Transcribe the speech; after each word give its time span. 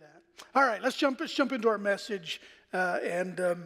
that. 0.00 0.22
All 0.54 0.62
right, 0.62 0.82
let's 0.82 0.96
jump. 0.96 1.20
Let's 1.20 1.34
jump 1.34 1.52
into 1.52 1.68
our 1.68 1.78
message. 1.78 2.40
Uh, 2.72 2.98
and 3.02 3.40
um, 3.40 3.64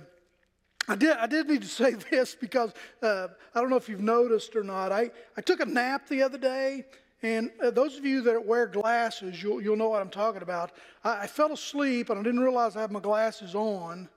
I 0.88 0.94
did. 0.94 1.16
I 1.16 1.26
did 1.26 1.48
need 1.48 1.62
to 1.62 1.68
say 1.82 1.92
this 1.92 2.34
because 2.34 2.72
uh, 3.02 3.28
I 3.54 3.60
don't 3.60 3.70
know 3.70 3.76
if 3.76 3.88
you've 3.88 4.00
noticed 4.00 4.54
or 4.56 4.62
not. 4.62 4.92
I 4.92 5.10
I 5.36 5.40
took 5.40 5.60
a 5.60 5.66
nap 5.66 6.08
the 6.08 6.22
other 6.22 6.38
day, 6.38 6.84
and 7.22 7.50
uh, 7.62 7.70
those 7.70 7.96
of 7.96 8.04
you 8.04 8.22
that 8.22 8.44
wear 8.44 8.66
glasses, 8.66 9.42
you'll 9.42 9.60
you'll 9.60 9.76
know 9.76 9.88
what 9.88 10.02
I'm 10.02 10.10
talking 10.10 10.42
about. 10.42 10.72
I, 11.04 11.22
I 11.22 11.26
fell 11.26 11.52
asleep 11.52 12.10
and 12.10 12.18
I 12.18 12.22
didn't 12.22 12.40
realize 12.40 12.76
I 12.76 12.82
had 12.82 12.92
my 12.92 13.00
glasses 13.00 13.54
on. 13.54 14.08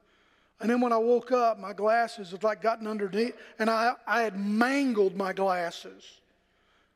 And 0.62 0.70
then 0.70 0.80
when 0.80 0.94
I 0.94 0.98
woke 0.98 1.32
up, 1.32 1.60
my 1.60 1.74
glasses 1.74 2.32
had 2.32 2.44
like 2.44 2.62
gotten 2.62 2.88
underneath, 2.88 3.36
and 3.60 3.70
I, 3.70 3.94
I 4.08 4.22
had 4.22 4.40
mangled 4.40 5.16
my 5.16 5.34
glasses. 5.34 6.22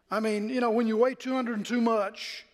I 0.09 0.21
mean, 0.21 0.47
you 0.47 0.61
know, 0.61 0.71
when 0.71 0.87
you 0.87 0.95
weigh 0.95 1.15
200 1.15 1.57
and 1.57 1.65
too 1.65 1.81
much, 1.81 2.45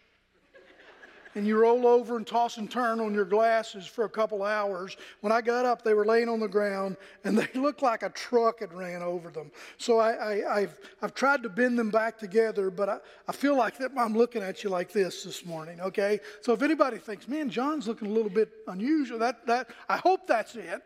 and 1.35 1.47
you 1.47 1.57
roll 1.57 1.87
over 1.87 2.17
and 2.17 2.25
toss 2.25 2.57
and 2.57 2.69
turn 2.69 2.99
on 2.99 3.13
your 3.13 3.25
glasses 3.25 3.85
for 3.85 4.05
a 4.05 4.09
couple 4.09 4.43
hours. 4.43 4.97
When 5.21 5.31
I 5.31 5.41
got 5.41 5.65
up, 5.65 5.83
they 5.83 5.93
were 5.93 6.05
laying 6.05 6.29
on 6.29 6.39
the 6.39 6.47
ground 6.47 6.97
and 7.23 7.37
they 7.37 7.47
looked 7.59 7.81
like 7.81 8.03
a 8.03 8.09
truck 8.09 8.59
had 8.59 8.73
ran 8.73 9.01
over 9.01 9.29
them. 9.29 9.51
So 9.77 9.99
I, 9.99 10.61
have 10.61 10.79
I've 11.01 11.13
tried 11.13 11.43
to 11.43 11.49
bend 11.49 11.77
them 11.77 11.89
back 11.89 12.17
together, 12.17 12.69
but 12.69 12.89
I, 12.89 12.97
I 13.27 13.31
feel 13.31 13.57
like 13.57 13.77
that 13.77 13.91
I'm 13.97 14.15
looking 14.15 14.43
at 14.43 14.63
you 14.63 14.69
like 14.69 14.91
this 14.91 15.23
this 15.23 15.45
morning, 15.45 15.79
okay? 15.81 16.19
So 16.41 16.53
if 16.53 16.61
anybody 16.61 16.97
thinks, 16.97 17.27
man, 17.27 17.49
John's 17.49 17.87
looking 17.87 18.09
a 18.09 18.13
little 18.13 18.31
bit 18.31 18.49
unusual, 18.67 19.19
that, 19.19 19.45
that, 19.47 19.69
I 19.89 19.97
hope 19.97 20.27
that's 20.27 20.55
it. 20.55 20.81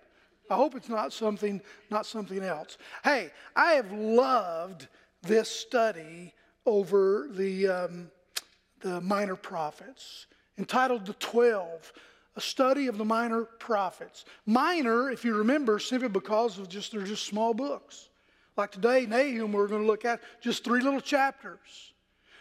I 0.49 0.55
hope 0.55 0.75
it's 0.75 0.89
not 0.89 1.11
something, 1.11 1.61
not 1.89 2.05
something 2.05 2.41
else. 2.41 2.77
Hey, 3.03 3.31
I 3.55 3.73
have 3.73 3.91
loved 3.91 4.87
this 5.21 5.49
study 5.49 6.33
over 6.65 7.27
the, 7.31 7.67
um, 7.67 8.11
the 8.79 9.01
minor 9.01 9.35
prophets 9.35 10.27
entitled 10.57 11.05
The 11.05 11.13
Twelve, 11.13 11.93
a 12.35 12.41
study 12.41 12.87
of 12.87 12.97
the 12.97 13.05
minor 13.05 13.43
prophets. 13.43 14.25
Minor, 14.45 15.09
if 15.09 15.25
you 15.25 15.35
remember, 15.35 15.79
simply 15.79 16.09
because 16.09 16.59
of 16.59 16.69
just 16.69 16.91
they're 16.91 17.03
just 17.03 17.25
small 17.25 17.53
books. 17.53 18.09
Like 18.55 18.71
today, 18.71 19.05
Nahum, 19.05 19.51
we're 19.51 19.67
going 19.67 19.81
to 19.81 19.87
look 19.87 20.05
at 20.05 20.21
just 20.41 20.63
three 20.63 20.81
little 20.81 21.01
chapters. 21.01 21.93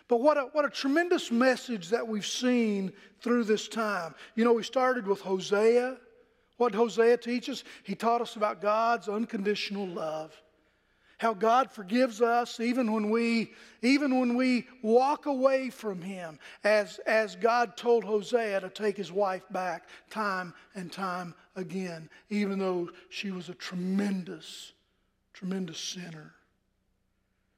But 0.09 0.21
what 0.21 0.37
a, 0.37 0.43
what 0.53 0.65
a 0.65 0.71
tremendous 0.71 1.31
message 1.31 1.89
that 1.91 2.07
we've 2.07 2.27
seen 2.27 2.93
through 3.21 3.45
this 3.45 3.69
time. 3.69 4.15
You 4.35 4.45
know, 4.45 4.53
we 4.53 4.63
started 4.63 5.07
with 5.07 5.21
Hosea. 5.21 5.97
What 6.59 6.75
Hosea 6.75 7.19
teach 7.19 7.49
us? 7.51 7.65
He 7.83 7.95
taught 7.95 8.21
us 8.23 8.37
about 8.37 8.63
God's 8.63 9.09
unconditional 9.09 9.87
love 9.87 10.33
how 11.19 11.33
God 11.33 11.71
forgives 11.71 12.21
us 12.21 12.61
even 12.61 12.93
when 12.93 13.11
we 13.11 13.53
even 13.83 14.19
when 14.19 14.37
we 14.37 14.67
walk 14.83 15.27
away 15.27 15.71
from 15.71 16.03
him 16.03 16.39
as 16.65 16.99
as 17.07 17.37
God 17.37 17.77
told 17.77 18.05
Hosea 18.05 18.61
to 18.61 18.69
take 18.69 18.97
his 18.97 19.11
wife 19.11 19.45
back 19.51 19.89
time 20.11 20.53
and 20.75 20.93
time 20.93 21.35
again 21.55 22.09
even 22.29 22.59
though 22.59 22.91
she 23.09 23.31
was 23.31 23.49
a 23.49 23.55
tremendous 23.55 24.73
tremendous 25.33 25.79
sinner. 25.79 26.35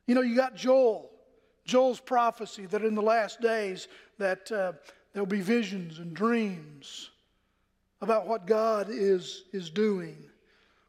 You 0.07 0.15
know 0.15 0.23
you 0.23 0.37
got 0.37 0.55
Joel 0.55 1.11
Joel's 1.65 2.01
prophecy 2.01 2.67
that 2.67 2.85
in 2.85 2.95
the 2.95 3.03
last 3.03 3.41
days 3.41 3.89
that 4.19 4.51
uh, 4.53 4.73
there'll 5.13 5.27
be 5.27 5.41
visions 5.41 5.99
and 5.99 6.15
dreams 6.15 7.11
about 8.01 8.29
what 8.29 8.47
God 8.47 8.89
is 8.89 9.45
is 9.53 9.69
doing. 9.69 10.17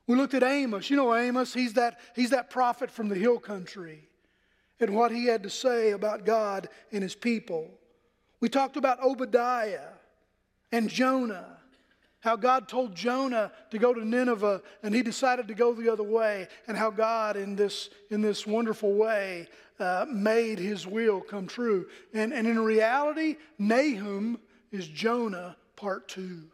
We 0.10 0.16
looked 0.16 0.34
at 0.34 0.42
Amos. 0.42 0.90
You 0.90 0.96
know 0.96 1.14
Amos, 1.14 1.54
he's 1.54 1.74
that, 1.74 2.00
he's 2.16 2.32
that 2.32 2.50
prophet 2.50 2.90
from 2.90 3.10
the 3.10 3.16
hill 3.16 3.38
country 3.38 4.10
and 4.80 4.96
what 4.96 5.12
he 5.12 5.26
had 5.26 5.44
to 5.44 5.52
say 5.52 5.92
about 5.92 6.26
God 6.26 6.68
and 6.92 7.04
his 7.04 7.14
people. 7.14 7.70
We 8.40 8.50
talked 8.50 8.76
about 8.76 9.04
Obadiah 9.04 9.92
and 10.72 10.90
Jonah, 10.90 11.60
how 12.22 12.38
God 12.38 12.68
told 12.68 12.96
Jonah 12.96 13.52
to 13.70 13.78
go 13.78 13.94
to 13.94 14.04
Nineveh 14.04 14.64
and 14.82 14.96
he 14.96 15.04
decided 15.04 15.48
to 15.48 15.54
go 15.54 15.76
the 15.76 15.94
other 15.94 16.02
way, 16.02 16.48
and 16.68 16.76
how 16.76 16.90
God, 16.90 17.38
in 17.38 17.56
this, 17.56 17.92
in 18.10 18.22
this 18.22 18.48
wonderful 18.48 18.96
way, 18.96 19.48
uh, 19.80 20.08
made 20.12 20.58
his 20.58 20.88
will 20.88 21.22
come 21.22 21.46
true. 21.46 21.86
And, 22.16 22.34
and 22.34 22.48
in 22.48 22.58
reality, 22.58 23.36
Nahum 23.60 24.40
is 24.72 24.88
Jonah 24.88 25.56
part 25.76 26.08
two 26.08 26.48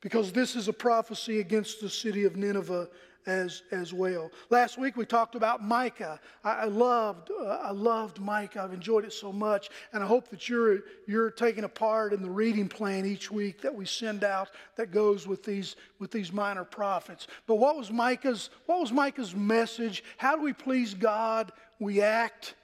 because 0.00 0.32
this 0.32 0.56
is 0.56 0.68
a 0.68 0.72
prophecy 0.72 1.40
against 1.40 1.80
the 1.80 1.90
city 1.90 2.24
of 2.24 2.36
Nineveh 2.36 2.88
as, 3.26 3.62
as 3.70 3.92
well. 3.92 4.30
Last 4.48 4.78
week 4.78 4.96
we 4.96 5.04
talked 5.04 5.34
about 5.34 5.62
Micah. 5.62 6.18
I, 6.42 6.52
I 6.52 6.64
loved 6.64 7.30
uh, 7.30 7.44
I 7.44 7.70
loved 7.70 8.18
Micah. 8.18 8.62
I've 8.62 8.72
enjoyed 8.72 9.04
it 9.04 9.12
so 9.12 9.32
much, 9.32 9.68
and 9.92 10.02
I 10.02 10.06
hope 10.06 10.28
that 10.30 10.48
you're 10.48 10.80
you're 11.06 11.30
taking 11.30 11.64
a 11.64 11.68
part 11.68 12.12
in 12.12 12.22
the 12.22 12.30
reading 12.30 12.68
plan 12.68 13.04
each 13.04 13.30
week 13.30 13.60
that 13.62 13.74
we 13.74 13.84
send 13.84 14.24
out 14.24 14.50
that 14.76 14.90
goes 14.90 15.26
with 15.26 15.44
these 15.44 15.76
with 15.98 16.10
these 16.10 16.32
minor 16.32 16.64
prophets. 16.64 17.26
But 17.46 17.56
what 17.56 17.76
was 17.76 17.90
Micah's 17.90 18.50
what 18.66 18.80
was 18.80 18.92
Micah's 18.92 19.34
message? 19.34 20.02
How 20.16 20.36
do 20.36 20.42
we 20.42 20.52
please 20.52 20.94
God? 20.94 21.52
We 21.78 22.00
act 22.00 22.54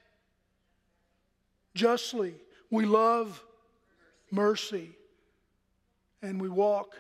justly. 1.75 2.35
We 2.71 2.87
love 2.87 3.43
mercy, 4.31 4.91
and 6.23 6.41
we 6.41 6.49
walk 6.49 6.95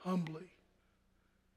humbly. 0.00 0.50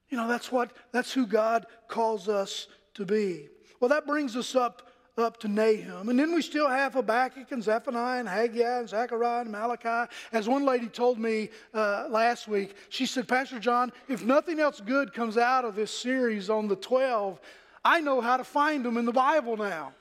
You 0.10 0.18
know, 0.18 0.28
that's 0.28 0.52
what 0.52 0.72
that's 0.92 1.12
who 1.12 1.26
God 1.26 1.66
calls 1.88 2.30
us 2.30 2.68
to 2.94 3.06
be. 3.06 3.48
Well, 3.80 3.90
that 3.90 4.06
brings 4.06 4.36
us 4.36 4.56
up 4.56 4.90
up 5.18 5.40
to 5.40 5.48
Nahum. 5.48 6.10
And 6.10 6.18
then 6.18 6.34
we 6.34 6.42
still 6.42 6.68
have 6.68 6.94
Habakkuk 6.94 7.52
and 7.52 7.64
Zephaniah 7.64 8.20
and 8.20 8.28
Haggai 8.28 8.80
and 8.80 8.90
Zechariah 8.90 9.42
and 9.42 9.52
Malachi. 9.52 10.12
As 10.32 10.50
one 10.50 10.66
lady 10.66 10.88
told 10.88 11.20
me 11.20 11.50
uh, 11.74 12.08
last 12.10 12.48
week, 12.48 12.76
she 12.90 13.06
said, 13.06 13.28
Pastor 13.28 13.60
John, 13.60 13.92
if 14.08 14.24
nothing 14.24 14.60
else 14.60 14.82
good 14.82 15.14
comes 15.14 15.38
out 15.38 15.66
of 15.66 15.76
this 15.76 15.92
series 15.92 16.50
on 16.50 16.68
the 16.68 16.76
12, 16.76 17.40
I 17.86 18.02
know 18.02 18.22
how 18.22 18.38
to 18.38 18.44
find 18.44 18.84
them 18.84 18.98
in 18.98 19.06
the 19.06 19.12
Bible 19.12 19.58
now. 19.58 19.94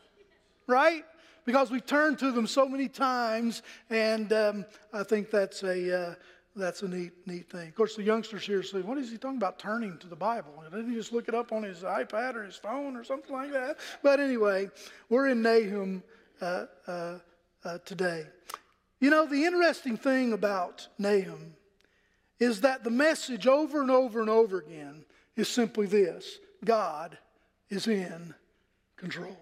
Right? 0.66 1.04
Because 1.44 1.70
we 1.70 1.80
turned 1.80 2.18
to 2.20 2.30
them 2.30 2.46
so 2.46 2.66
many 2.66 2.88
times, 2.88 3.62
and 3.90 4.32
um, 4.32 4.64
I 4.92 5.02
think 5.02 5.30
that's 5.30 5.62
a. 5.62 6.10
Uh, 6.10 6.14
that's 6.54 6.82
a 6.82 6.88
neat, 6.88 7.12
neat 7.26 7.50
thing. 7.50 7.68
Of 7.68 7.74
course, 7.74 7.96
the 7.96 8.02
youngsters 8.02 8.44
here 8.44 8.62
say, 8.62 8.80
What 8.80 8.98
is 8.98 9.10
he 9.10 9.16
talking 9.16 9.38
about 9.38 9.58
turning 9.58 9.96
to 9.98 10.06
the 10.06 10.16
Bible? 10.16 10.62
Didn't 10.70 10.90
he 10.90 10.96
just 10.96 11.12
look 11.12 11.28
it 11.28 11.34
up 11.34 11.52
on 11.52 11.62
his 11.62 11.78
iPad 11.82 12.34
or 12.34 12.44
his 12.44 12.56
phone 12.56 12.96
or 12.96 13.04
something 13.04 13.34
like 13.34 13.52
that? 13.52 13.78
But 14.02 14.20
anyway, 14.20 14.68
we're 15.08 15.28
in 15.28 15.42
Nahum 15.42 16.02
uh, 16.40 16.66
uh, 16.86 17.18
uh, 17.64 17.78
today. 17.84 18.26
You 19.00 19.10
know, 19.10 19.26
the 19.26 19.44
interesting 19.44 19.96
thing 19.96 20.32
about 20.32 20.86
Nahum 20.98 21.54
is 22.38 22.60
that 22.60 22.84
the 22.84 22.90
message 22.90 23.46
over 23.46 23.80
and 23.80 23.90
over 23.90 24.20
and 24.20 24.28
over 24.28 24.58
again 24.58 25.04
is 25.36 25.48
simply 25.48 25.86
this 25.86 26.38
God 26.64 27.16
is 27.70 27.86
in 27.86 28.34
control. 28.96 29.36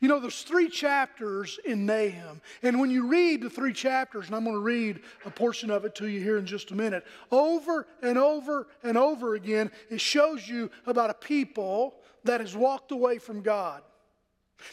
You 0.00 0.08
know, 0.08 0.20
there's 0.20 0.42
three 0.42 0.68
chapters 0.68 1.58
in 1.64 1.86
Nahum. 1.86 2.40
And 2.62 2.80
when 2.80 2.90
you 2.90 3.06
read 3.06 3.42
the 3.42 3.50
three 3.50 3.72
chapters, 3.72 4.26
and 4.26 4.34
I'm 4.34 4.44
going 4.44 4.56
to 4.56 4.60
read 4.60 5.00
a 5.24 5.30
portion 5.30 5.70
of 5.70 5.84
it 5.84 5.94
to 5.96 6.08
you 6.08 6.20
here 6.20 6.38
in 6.38 6.46
just 6.46 6.70
a 6.70 6.74
minute, 6.74 7.04
over 7.30 7.86
and 8.02 8.18
over 8.18 8.68
and 8.82 8.98
over 8.98 9.34
again, 9.34 9.70
it 9.90 10.00
shows 10.00 10.48
you 10.48 10.70
about 10.86 11.10
a 11.10 11.14
people 11.14 11.94
that 12.24 12.40
has 12.40 12.56
walked 12.56 12.92
away 12.92 13.18
from 13.18 13.42
God. 13.42 13.82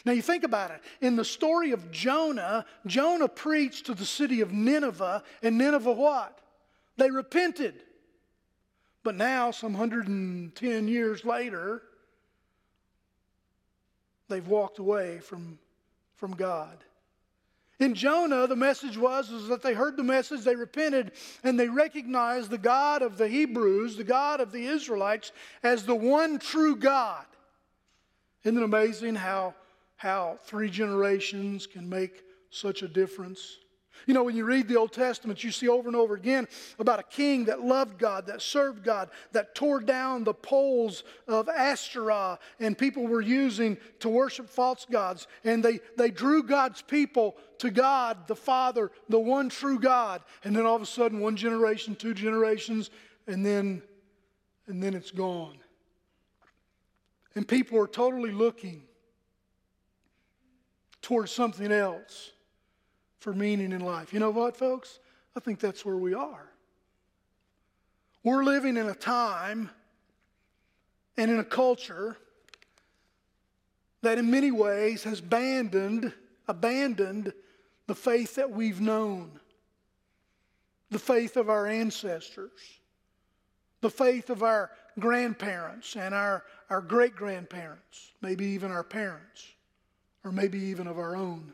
Now, 0.04 0.12
you 0.12 0.22
think 0.22 0.44
about 0.44 0.72
it. 0.72 0.80
In 1.00 1.16
the 1.16 1.24
story 1.24 1.70
of 1.70 1.90
Jonah, 1.90 2.66
Jonah 2.86 3.28
preached 3.28 3.86
to 3.86 3.94
the 3.94 4.04
city 4.04 4.40
of 4.40 4.52
Nineveh, 4.52 5.22
and 5.42 5.56
Nineveh 5.56 5.92
what? 5.92 6.40
They 6.96 7.10
repented. 7.10 7.82
But 9.04 9.14
now, 9.14 9.52
some 9.52 9.72
110 9.72 10.88
years 10.88 11.24
later, 11.24 11.82
They've 14.28 14.46
walked 14.46 14.78
away 14.78 15.18
from, 15.18 15.58
from 16.14 16.32
God. 16.32 16.78
In 17.78 17.94
Jonah, 17.94 18.46
the 18.46 18.56
message 18.56 18.96
was 18.96 19.30
is 19.30 19.48
that 19.48 19.62
they 19.62 19.74
heard 19.74 19.96
the 19.96 20.02
message, 20.02 20.44
they 20.44 20.56
repented, 20.56 21.12
and 21.44 21.60
they 21.60 21.68
recognized 21.68 22.50
the 22.50 22.58
God 22.58 23.02
of 23.02 23.18
the 23.18 23.28
Hebrews, 23.28 23.96
the 23.96 24.04
God 24.04 24.40
of 24.40 24.50
the 24.50 24.64
Israelites, 24.64 25.32
as 25.62 25.84
the 25.84 25.94
one 25.94 26.38
true 26.38 26.74
God. 26.74 27.26
Isn't 28.44 28.56
it 28.56 28.64
amazing 28.64 29.16
how, 29.16 29.54
how 29.96 30.38
three 30.44 30.70
generations 30.70 31.66
can 31.66 31.86
make 31.88 32.22
such 32.50 32.82
a 32.82 32.88
difference? 32.88 33.58
You 34.06 34.14
know, 34.14 34.22
when 34.22 34.36
you 34.36 34.44
read 34.44 34.68
the 34.68 34.76
Old 34.76 34.92
Testament, 34.92 35.42
you 35.42 35.50
see 35.50 35.68
over 35.68 35.88
and 35.88 35.96
over 35.96 36.14
again 36.14 36.46
about 36.78 37.00
a 37.00 37.04
king 37.04 37.46
that 37.46 37.62
loved 37.62 37.98
God, 37.98 38.26
that 38.26 38.42
served 38.42 38.84
God, 38.84 39.10
that 39.32 39.54
tore 39.54 39.80
down 39.80 40.24
the 40.24 40.34
poles 40.34 41.04
of 41.26 41.48
Ashtoreth 41.48 42.38
and 42.60 42.76
people 42.76 43.06
were 43.06 43.20
using 43.20 43.78
to 44.00 44.08
worship 44.08 44.48
false 44.48 44.86
gods. 44.90 45.26
And 45.44 45.64
they, 45.64 45.80
they 45.96 46.10
drew 46.10 46.42
God's 46.42 46.82
people 46.82 47.36
to 47.58 47.70
God, 47.70 48.26
the 48.26 48.36
Father, 48.36 48.90
the 49.08 49.18
one 49.18 49.48
true 49.48 49.78
God. 49.78 50.22
And 50.44 50.54
then 50.54 50.66
all 50.66 50.76
of 50.76 50.82
a 50.82 50.86
sudden, 50.86 51.20
one 51.20 51.36
generation, 51.36 51.96
two 51.96 52.14
generations, 52.14 52.90
and 53.26 53.44
then, 53.44 53.82
and 54.66 54.82
then 54.82 54.94
it's 54.94 55.10
gone. 55.10 55.58
And 57.34 57.46
people 57.46 57.78
are 57.78 57.86
totally 57.86 58.32
looking 58.32 58.82
towards 61.02 61.30
something 61.30 61.70
else 61.70 62.32
for 63.26 63.32
meaning 63.32 63.72
in 63.72 63.80
life. 63.80 64.12
You 64.12 64.20
know 64.20 64.30
what, 64.30 64.56
folks? 64.56 65.00
I 65.36 65.40
think 65.40 65.58
that's 65.58 65.84
where 65.84 65.96
we 65.96 66.14
are. 66.14 66.48
We're 68.22 68.44
living 68.44 68.76
in 68.76 68.88
a 68.88 68.94
time 68.94 69.68
and 71.16 71.28
in 71.28 71.40
a 71.40 71.44
culture 71.44 72.16
that 74.02 74.18
in 74.18 74.30
many 74.30 74.52
ways 74.52 75.02
has 75.02 75.18
abandoned, 75.18 76.12
abandoned 76.46 77.32
the 77.88 77.96
faith 77.96 78.36
that 78.36 78.52
we've 78.52 78.80
known, 78.80 79.40
the 80.92 81.00
faith 81.00 81.36
of 81.36 81.50
our 81.50 81.66
ancestors, 81.66 82.60
the 83.80 83.90
faith 83.90 84.30
of 84.30 84.44
our 84.44 84.70
grandparents 85.00 85.96
and 85.96 86.14
our, 86.14 86.44
our 86.70 86.80
great 86.80 87.16
grandparents, 87.16 88.12
maybe 88.22 88.44
even 88.44 88.70
our 88.70 88.84
parents, 88.84 89.48
or 90.22 90.30
maybe 90.30 90.60
even 90.60 90.86
of 90.86 91.00
our 91.00 91.16
own. 91.16 91.52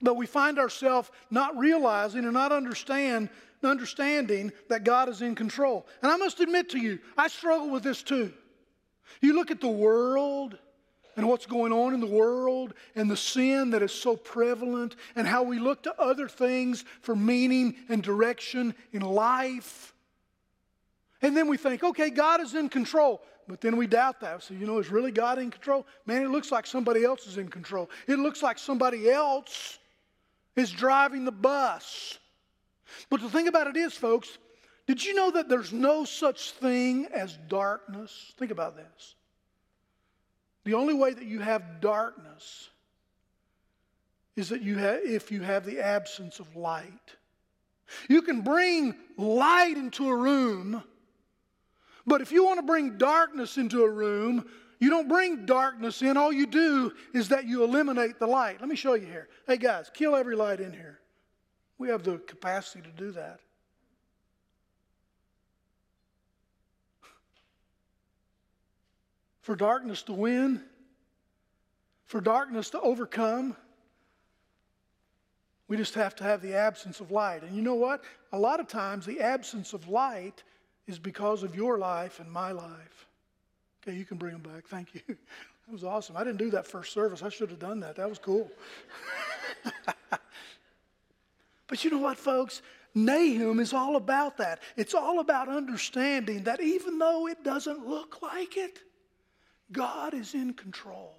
But 0.00 0.16
we 0.16 0.26
find 0.26 0.58
ourselves 0.58 1.10
not 1.30 1.56
realizing 1.56 2.24
and 2.24 2.32
not 2.32 2.52
understand, 2.52 3.28
understanding 3.62 4.52
that 4.68 4.84
God 4.84 5.08
is 5.08 5.22
in 5.22 5.34
control. 5.34 5.86
And 6.02 6.10
I 6.10 6.16
must 6.16 6.40
admit 6.40 6.70
to 6.70 6.78
you, 6.78 6.98
I 7.16 7.28
struggle 7.28 7.70
with 7.70 7.82
this 7.82 8.02
too. 8.02 8.32
You 9.20 9.34
look 9.34 9.50
at 9.50 9.60
the 9.60 9.68
world 9.68 10.58
and 11.16 11.28
what's 11.28 11.46
going 11.46 11.72
on 11.72 11.94
in 11.94 12.00
the 12.00 12.06
world 12.06 12.74
and 12.94 13.10
the 13.10 13.16
sin 13.16 13.70
that 13.70 13.82
is 13.82 13.92
so 13.92 14.16
prevalent 14.16 14.94
and 15.16 15.26
how 15.26 15.42
we 15.42 15.58
look 15.58 15.82
to 15.82 16.00
other 16.00 16.28
things 16.28 16.84
for 17.00 17.16
meaning 17.16 17.74
and 17.88 18.02
direction 18.02 18.74
in 18.92 19.02
life. 19.02 19.92
And 21.20 21.36
then 21.36 21.48
we 21.48 21.56
think, 21.56 21.82
okay, 21.82 22.10
God 22.10 22.40
is 22.40 22.54
in 22.54 22.68
control. 22.68 23.20
But 23.48 23.60
then 23.60 23.76
we 23.76 23.86
doubt 23.86 24.20
that. 24.20 24.42
So, 24.42 24.54
you 24.54 24.66
know, 24.66 24.78
is 24.78 24.90
really 24.90 25.10
God 25.10 25.38
in 25.38 25.50
control? 25.50 25.86
Man, 26.06 26.22
it 26.22 26.28
looks 26.28 26.52
like 26.52 26.66
somebody 26.66 27.02
else 27.02 27.26
is 27.26 27.38
in 27.38 27.48
control. 27.48 27.90
It 28.06 28.18
looks 28.18 28.42
like 28.42 28.58
somebody 28.58 29.10
else 29.10 29.77
is 30.58 30.70
driving 30.70 31.24
the 31.24 31.32
bus. 31.32 32.18
But 33.10 33.20
the 33.20 33.30
thing 33.30 33.48
about 33.48 33.66
it 33.66 33.76
is, 33.76 33.94
folks, 33.94 34.38
did 34.86 35.04
you 35.04 35.14
know 35.14 35.30
that 35.32 35.48
there's 35.48 35.72
no 35.72 36.04
such 36.04 36.52
thing 36.52 37.06
as 37.12 37.38
darkness? 37.48 38.32
Think 38.38 38.50
about 38.50 38.76
this. 38.76 39.14
The 40.64 40.74
only 40.74 40.94
way 40.94 41.12
that 41.12 41.24
you 41.24 41.40
have 41.40 41.80
darkness 41.80 42.70
is 44.36 44.50
that 44.50 44.62
you 44.62 44.76
have, 44.76 45.00
if 45.04 45.32
you 45.32 45.42
have 45.42 45.66
the 45.66 45.80
absence 45.80 46.38
of 46.40 46.56
light. 46.56 46.92
You 48.08 48.22
can 48.22 48.42
bring 48.42 48.94
light 49.16 49.76
into 49.76 50.08
a 50.08 50.16
room, 50.16 50.82
but 52.06 52.20
if 52.20 52.32
you 52.32 52.44
want 52.44 52.58
to 52.58 52.66
bring 52.66 52.98
darkness 52.98 53.58
into 53.58 53.82
a 53.82 53.90
room, 53.90 54.46
you 54.78 54.90
don't 54.90 55.08
bring 55.08 55.44
darkness 55.44 56.02
in. 56.02 56.16
All 56.16 56.32
you 56.32 56.46
do 56.46 56.92
is 57.12 57.28
that 57.30 57.46
you 57.46 57.64
eliminate 57.64 58.18
the 58.18 58.26
light. 58.26 58.60
Let 58.60 58.68
me 58.68 58.76
show 58.76 58.94
you 58.94 59.06
here. 59.06 59.28
Hey, 59.46 59.56
guys, 59.56 59.90
kill 59.92 60.14
every 60.14 60.36
light 60.36 60.60
in 60.60 60.72
here. 60.72 61.00
We 61.78 61.88
have 61.88 62.04
the 62.04 62.18
capacity 62.18 62.82
to 62.82 62.90
do 62.90 63.12
that. 63.12 63.40
For 69.42 69.56
darkness 69.56 70.02
to 70.02 70.12
win, 70.12 70.62
for 72.04 72.20
darkness 72.20 72.70
to 72.70 72.80
overcome, 72.80 73.56
we 75.68 75.76
just 75.76 75.94
have 75.94 76.14
to 76.16 76.24
have 76.24 76.40
the 76.40 76.54
absence 76.54 77.00
of 77.00 77.10
light. 77.10 77.42
And 77.42 77.56
you 77.56 77.62
know 77.62 77.74
what? 77.74 78.04
A 78.32 78.38
lot 78.38 78.60
of 78.60 78.68
times 78.68 79.06
the 79.06 79.20
absence 79.20 79.72
of 79.72 79.88
light 79.88 80.42
is 80.86 80.98
because 80.98 81.42
of 81.42 81.56
your 81.56 81.78
life 81.78 82.20
and 82.20 82.30
my 82.30 82.52
life. 82.52 83.07
Okay, 83.88 83.96
you 83.96 84.04
can 84.04 84.18
bring 84.18 84.32
them 84.32 84.42
back. 84.42 84.66
Thank 84.66 84.94
you. 84.94 85.00
That 85.66 85.72
was 85.72 85.84
awesome. 85.84 86.16
I 86.16 86.24
didn't 86.24 86.38
do 86.38 86.48
that 86.52 86.66
first 86.66 86.94
service. 86.94 87.22
I 87.22 87.28
should 87.28 87.50
have 87.50 87.58
done 87.58 87.80
that. 87.80 87.96
That 87.96 88.08
was 88.08 88.18
cool. 88.18 88.50
but 91.66 91.84
you 91.84 91.90
know 91.90 91.98
what, 91.98 92.16
folks? 92.16 92.62
Nahum 92.94 93.60
is 93.60 93.74
all 93.74 93.96
about 93.96 94.38
that. 94.38 94.62
It's 94.78 94.94
all 94.94 95.20
about 95.20 95.50
understanding 95.50 96.44
that 96.44 96.62
even 96.62 96.98
though 96.98 97.28
it 97.28 97.44
doesn't 97.44 97.86
look 97.86 98.22
like 98.22 98.56
it, 98.56 98.78
God 99.70 100.14
is 100.14 100.32
in 100.32 100.54
control. 100.54 101.17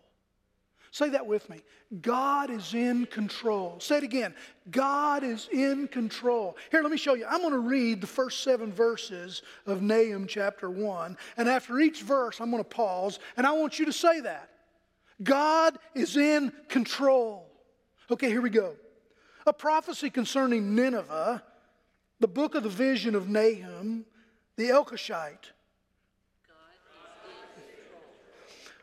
Say 0.92 1.10
that 1.10 1.26
with 1.26 1.50
me. 1.50 1.62
God 2.02 2.50
is 2.50 2.74
in 2.74 3.06
control. 3.06 3.80
Say 3.80 3.98
it 3.98 4.04
again. 4.04 4.34
God 4.72 5.24
is 5.24 5.48
in 5.52 5.88
control. 5.88 6.58
Here, 6.72 6.82
let 6.82 6.92
me 6.92 6.98
show 6.98 7.14
you. 7.14 7.26
I'm 7.28 7.42
going 7.42 7.54
to 7.54 7.60
read 7.60 8.02
the 8.02 8.08
first 8.08 8.44
seven 8.44 8.72
verses 8.72 9.42
of 9.66 9.82
Nahum 9.82 10.28
chapter 10.28 10.70
1. 10.70 11.18
And 11.38 11.50
after 11.50 11.80
each 11.80 12.02
verse, 12.02 12.40
I'm 12.40 12.52
going 12.52 12.64
to 12.64 12.70
pause 12.70 13.20
and 13.38 13.46
I 13.46 13.52
want 13.52 13.80
you 13.80 13.86
to 13.86 13.94
say 13.94 14.20
that. 14.22 14.50
God 15.22 15.78
is 15.94 16.18
in 16.18 16.52
control. 16.70 17.50
Okay, 18.10 18.30
here 18.30 18.42
we 18.42 18.50
go. 18.50 18.76
A 19.46 19.54
prophecy 19.54 20.10
concerning 20.10 20.76
Nineveh, 20.76 21.44
the 22.20 22.28
book 22.28 22.56
of 22.56 22.64
the 22.64 22.70
vision 22.70 23.16
of 23.16 23.28
Nahum, 23.30 24.06
the 24.56 24.70
Elkoshite. 24.70 25.52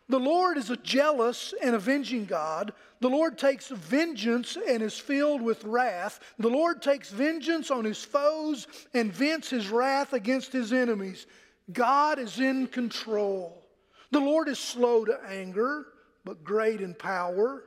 The 0.08 0.20
Lord 0.20 0.56
is 0.56 0.70
a 0.70 0.76
jealous 0.76 1.52
and 1.62 1.74
avenging 1.74 2.26
God. 2.26 2.72
The 3.00 3.10
Lord 3.10 3.36
takes 3.36 3.68
vengeance 3.68 4.56
and 4.68 4.82
is 4.82 4.98
filled 4.98 5.42
with 5.42 5.64
wrath. 5.64 6.20
The 6.38 6.48
Lord 6.48 6.80
takes 6.80 7.10
vengeance 7.10 7.70
on 7.70 7.84
his 7.84 8.02
foes 8.04 8.68
and 8.94 9.12
vents 9.12 9.50
his 9.50 9.68
wrath 9.68 10.12
against 10.12 10.52
his 10.52 10.72
enemies. 10.72 11.26
God 11.72 12.20
is 12.20 12.38
in 12.38 12.68
control. 12.68 13.64
The 14.12 14.20
Lord 14.20 14.48
is 14.48 14.60
slow 14.60 15.04
to 15.04 15.18
anger, 15.28 15.86
but 16.24 16.44
great 16.44 16.80
in 16.80 16.94
power. 16.94 17.64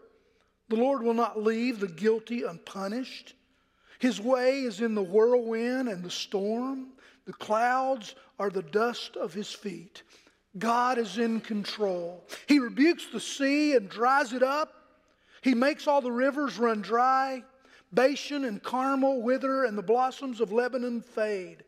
The 0.69 0.77
Lord 0.77 1.03
will 1.03 1.13
not 1.13 1.41
leave 1.41 1.79
the 1.79 1.87
guilty 1.87 2.43
unpunished. 2.43 3.33
His 3.99 4.21
way 4.21 4.61
is 4.61 4.79
in 4.79 4.95
the 4.95 5.03
whirlwind 5.03 5.89
and 5.89 6.03
the 6.03 6.09
storm. 6.09 6.93
The 7.25 7.33
clouds 7.33 8.15
are 8.39 8.49
the 8.49 8.63
dust 8.63 9.17
of 9.17 9.33
his 9.33 9.51
feet. 9.51 10.03
God 10.57 10.97
is 10.97 11.17
in 11.17 11.41
control. 11.41 12.25
He 12.47 12.59
rebukes 12.59 13.07
the 13.11 13.19
sea 13.19 13.75
and 13.75 13.87
dries 13.87 14.33
it 14.33 14.43
up. 14.43 14.73
He 15.41 15.53
makes 15.53 15.87
all 15.87 16.01
the 16.01 16.11
rivers 16.11 16.57
run 16.57 16.81
dry. 16.81 17.43
Bashan 17.91 18.45
and 18.45 18.61
Carmel 18.61 19.21
wither, 19.21 19.63
and 19.63 19.77
the 19.77 19.83
blossoms 19.83 20.41
of 20.41 20.51
Lebanon 20.51 21.01
fade. 21.01 21.63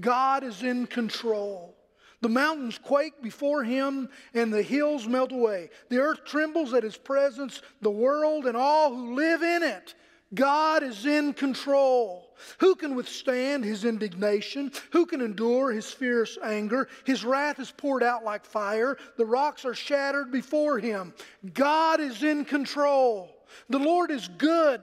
God 0.00 0.44
is 0.44 0.62
in 0.62 0.86
control. 0.86 1.76
The 2.20 2.28
mountains 2.28 2.78
quake 2.78 3.22
before 3.22 3.62
him, 3.62 4.08
and 4.34 4.52
the 4.52 4.62
hills 4.62 5.06
melt 5.06 5.32
away. 5.32 5.70
The 5.88 5.98
earth 5.98 6.24
trembles 6.24 6.72
at 6.72 6.82
his 6.82 6.96
presence, 6.96 7.62
the 7.82 7.90
world 7.90 8.46
and 8.46 8.56
all 8.56 8.94
who 8.94 9.14
live 9.14 9.42
in 9.42 9.62
it. 9.62 9.94
God 10.36 10.84
is 10.84 11.04
in 11.04 11.32
control. 11.32 12.22
Who 12.58 12.74
can 12.74 12.94
withstand 12.94 13.64
his 13.64 13.84
indignation? 13.84 14.70
Who 14.92 15.06
can 15.06 15.20
endure 15.20 15.72
his 15.72 15.90
fierce 15.90 16.38
anger? 16.44 16.88
His 17.04 17.24
wrath 17.24 17.58
is 17.58 17.70
poured 17.70 18.02
out 18.02 18.24
like 18.24 18.44
fire. 18.44 18.98
The 19.16 19.24
rocks 19.24 19.64
are 19.64 19.74
shattered 19.74 20.30
before 20.30 20.78
him. 20.78 21.14
God 21.54 22.00
is 22.00 22.22
in 22.22 22.44
control. 22.44 23.34
The 23.68 23.78
Lord 23.78 24.10
is 24.10 24.28
good, 24.28 24.82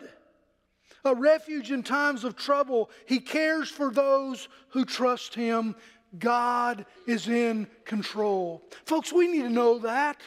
a 1.06 1.14
refuge 1.14 1.72
in 1.72 1.84
times 1.84 2.24
of 2.24 2.36
trouble. 2.36 2.90
He 3.06 3.20
cares 3.20 3.70
for 3.70 3.92
those 3.92 4.48
who 4.70 4.84
trust 4.84 5.36
him. 5.36 5.76
God 6.18 6.86
is 7.08 7.28
in 7.28 7.68
control. 7.86 8.64
Folks, 8.86 9.14
we 9.14 9.28
need 9.28 9.44
to 9.44 9.50
know 9.50 9.80
that. 9.80 10.18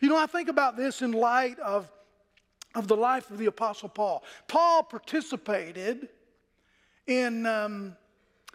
You 0.00 0.08
know, 0.08 0.16
I 0.18 0.26
think 0.26 0.48
about 0.48 0.76
this 0.76 1.02
in 1.02 1.12
light 1.12 1.58
of 1.60 1.90
of 2.74 2.88
the 2.88 2.96
life 2.96 3.30
of 3.30 3.38
the 3.38 3.46
Apostle 3.46 3.88
Paul. 3.88 4.22
Paul 4.48 4.82
participated 4.82 6.08
in, 7.06 7.46
um, 7.46 7.96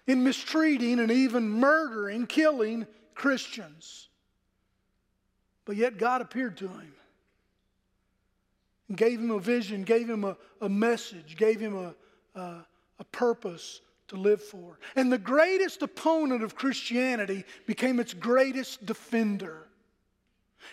in 0.07 0.23
mistreating 0.23 0.99
and 0.99 1.11
even 1.11 1.49
murdering, 1.49 2.27
killing 2.27 2.87
Christians. 3.15 4.09
But 5.65 5.75
yet 5.75 5.97
God 5.97 6.21
appeared 6.21 6.57
to 6.57 6.67
him 6.67 6.93
and 8.87 8.97
gave 8.97 9.19
him 9.19 9.31
a 9.31 9.39
vision, 9.39 9.83
gave 9.83 10.09
him 10.09 10.23
a, 10.23 10.37
a 10.61 10.69
message, 10.69 11.35
gave 11.35 11.59
him 11.59 11.75
a, 11.75 12.39
a, 12.39 12.65
a 12.99 13.03
purpose 13.11 13.81
to 14.07 14.15
live 14.15 14.41
for. 14.41 14.79
And 14.95 15.11
the 15.11 15.17
greatest 15.17 15.81
opponent 15.81 16.41
of 16.41 16.55
Christianity 16.55 17.43
became 17.65 17.99
its 17.99 18.13
greatest 18.13 18.85
defender. 18.85 19.67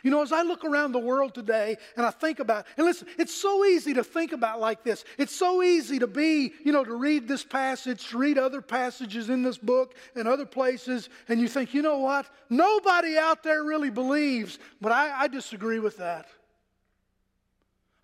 You 0.03 0.11
know, 0.11 0.23
as 0.23 0.33
I 0.33 0.43
look 0.43 0.65
around 0.65 0.93
the 0.93 0.99
world 0.99 1.35
today 1.35 1.77
and 1.97 2.05
I 2.05 2.11
think 2.11 2.41
about, 2.41 2.67
and 2.77 2.87
listen, 2.87 3.09
it's 3.19 3.35
so 3.35 3.65
easy 3.65 3.95
to 3.95 4.05
think 4.05 4.33
about 4.33 4.61
like 4.61 4.83
this. 4.83 5.05
It's 5.19 5.35
so 5.35 5.63
easy 5.63 5.99
to 5.99 6.07
be, 6.07 6.53
you 6.65 6.73
know, 6.73 6.85
to 6.85 6.95
read 6.95 7.29
this 7.29 7.45
passage, 7.45 8.09
to 8.09 8.19
read 8.19 8.39
other 8.39 8.61
passages 8.61 9.31
in 9.31 9.43
this 9.43 9.59
book 9.59 9.95
and 10.15 10.27
other 10.27 10.47
places, 10.47 11.09
and 11.29 11.41
you 11.41 11.49
think, 11.49 11.75
you 11.75 11.83
know 11.83 11.99
what? 11.99 12.27
Nobody 12.51 13.17
out 13.19 13.43
there 13.43 13.63
really 13.63 13.91
believes, 13.91 14.59
but 14.81 14.93
I, 14.93 15.23
I 15.23 15.29
disagree 15.29 15.79
with 15.79 15.99
that. 15.99 16.27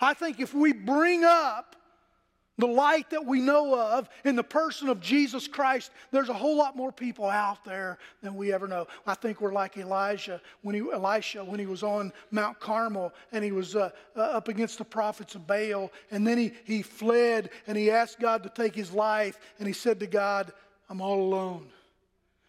I 0.01 0.15
think 0.15 0.41
if 0.41 0.55
we 0.55 0.73
bring 0.73 1.25
up 1.25 1.77
the 2.61 2.67
light 2.67 3.11
that 3.11 3.25
we 3.25 3.41
know 3.41 3.79
of 3.79 4.09
in 4.25 4.37
the 4.37 4.45
person 4.45 4.89
of 4.89 5.01
Jesus 5.01 5.49
Christ, 5.49 5.91
there's 6.11 6.29
a 6.29 6.35
whole 6.35 6.57
lot 6.57 6.77
more 6.77 6.93
people 6.93 7.27
out 7.27 7.65
there 7.65 7.99
than 8.23 8.35
we 8.35 8.53
ever 8.53 8.69
know. 8.69 8.87
I 9.07 9.15
think 9.15 9.41
we're 9.41 9.53
like 9.53 9.77
Elijah 9.77 10.41
when 10.63 10.75
he, 10.75 10.81
Elisha 10.81 11.45
when 11.45 11.59
he 11.59 11.67
was 11.67 11.83
on 11.83 12.13
Mount 12.31 12.61
Carmel 12.61 13.13
and 13.33 13.45
he 13.45 13.53
was 13.53 13.77
uh, 13.77 13.91
uh, 14.17 14.21
up 14.21 14.49
against 14.49 14.79
the 14.79 14.85
prophets 14.85 15.35
of 15.35 15.47
Baal, 15.47 15.91
and 16.11 16.27
then 16.27 16.39
he, 16.39 16.53
he 16.65 16.83
fled 16.83 17.51
and 17.67 17.77
he 17.77 17.91
asked 17.91 18.21
God 18.21 18.43
to 18.43 18.49
take 18.49 18.75
his 18.75 18.93
life, 18.93 19.39
and 19.59 19.67
he 19.67 19.75
said 19.75 20.01
to 20.01 20.07
God, 20.07 20.53
I'm 20.89 21.01
all 21.01 21.21
alone. 21.21 21.69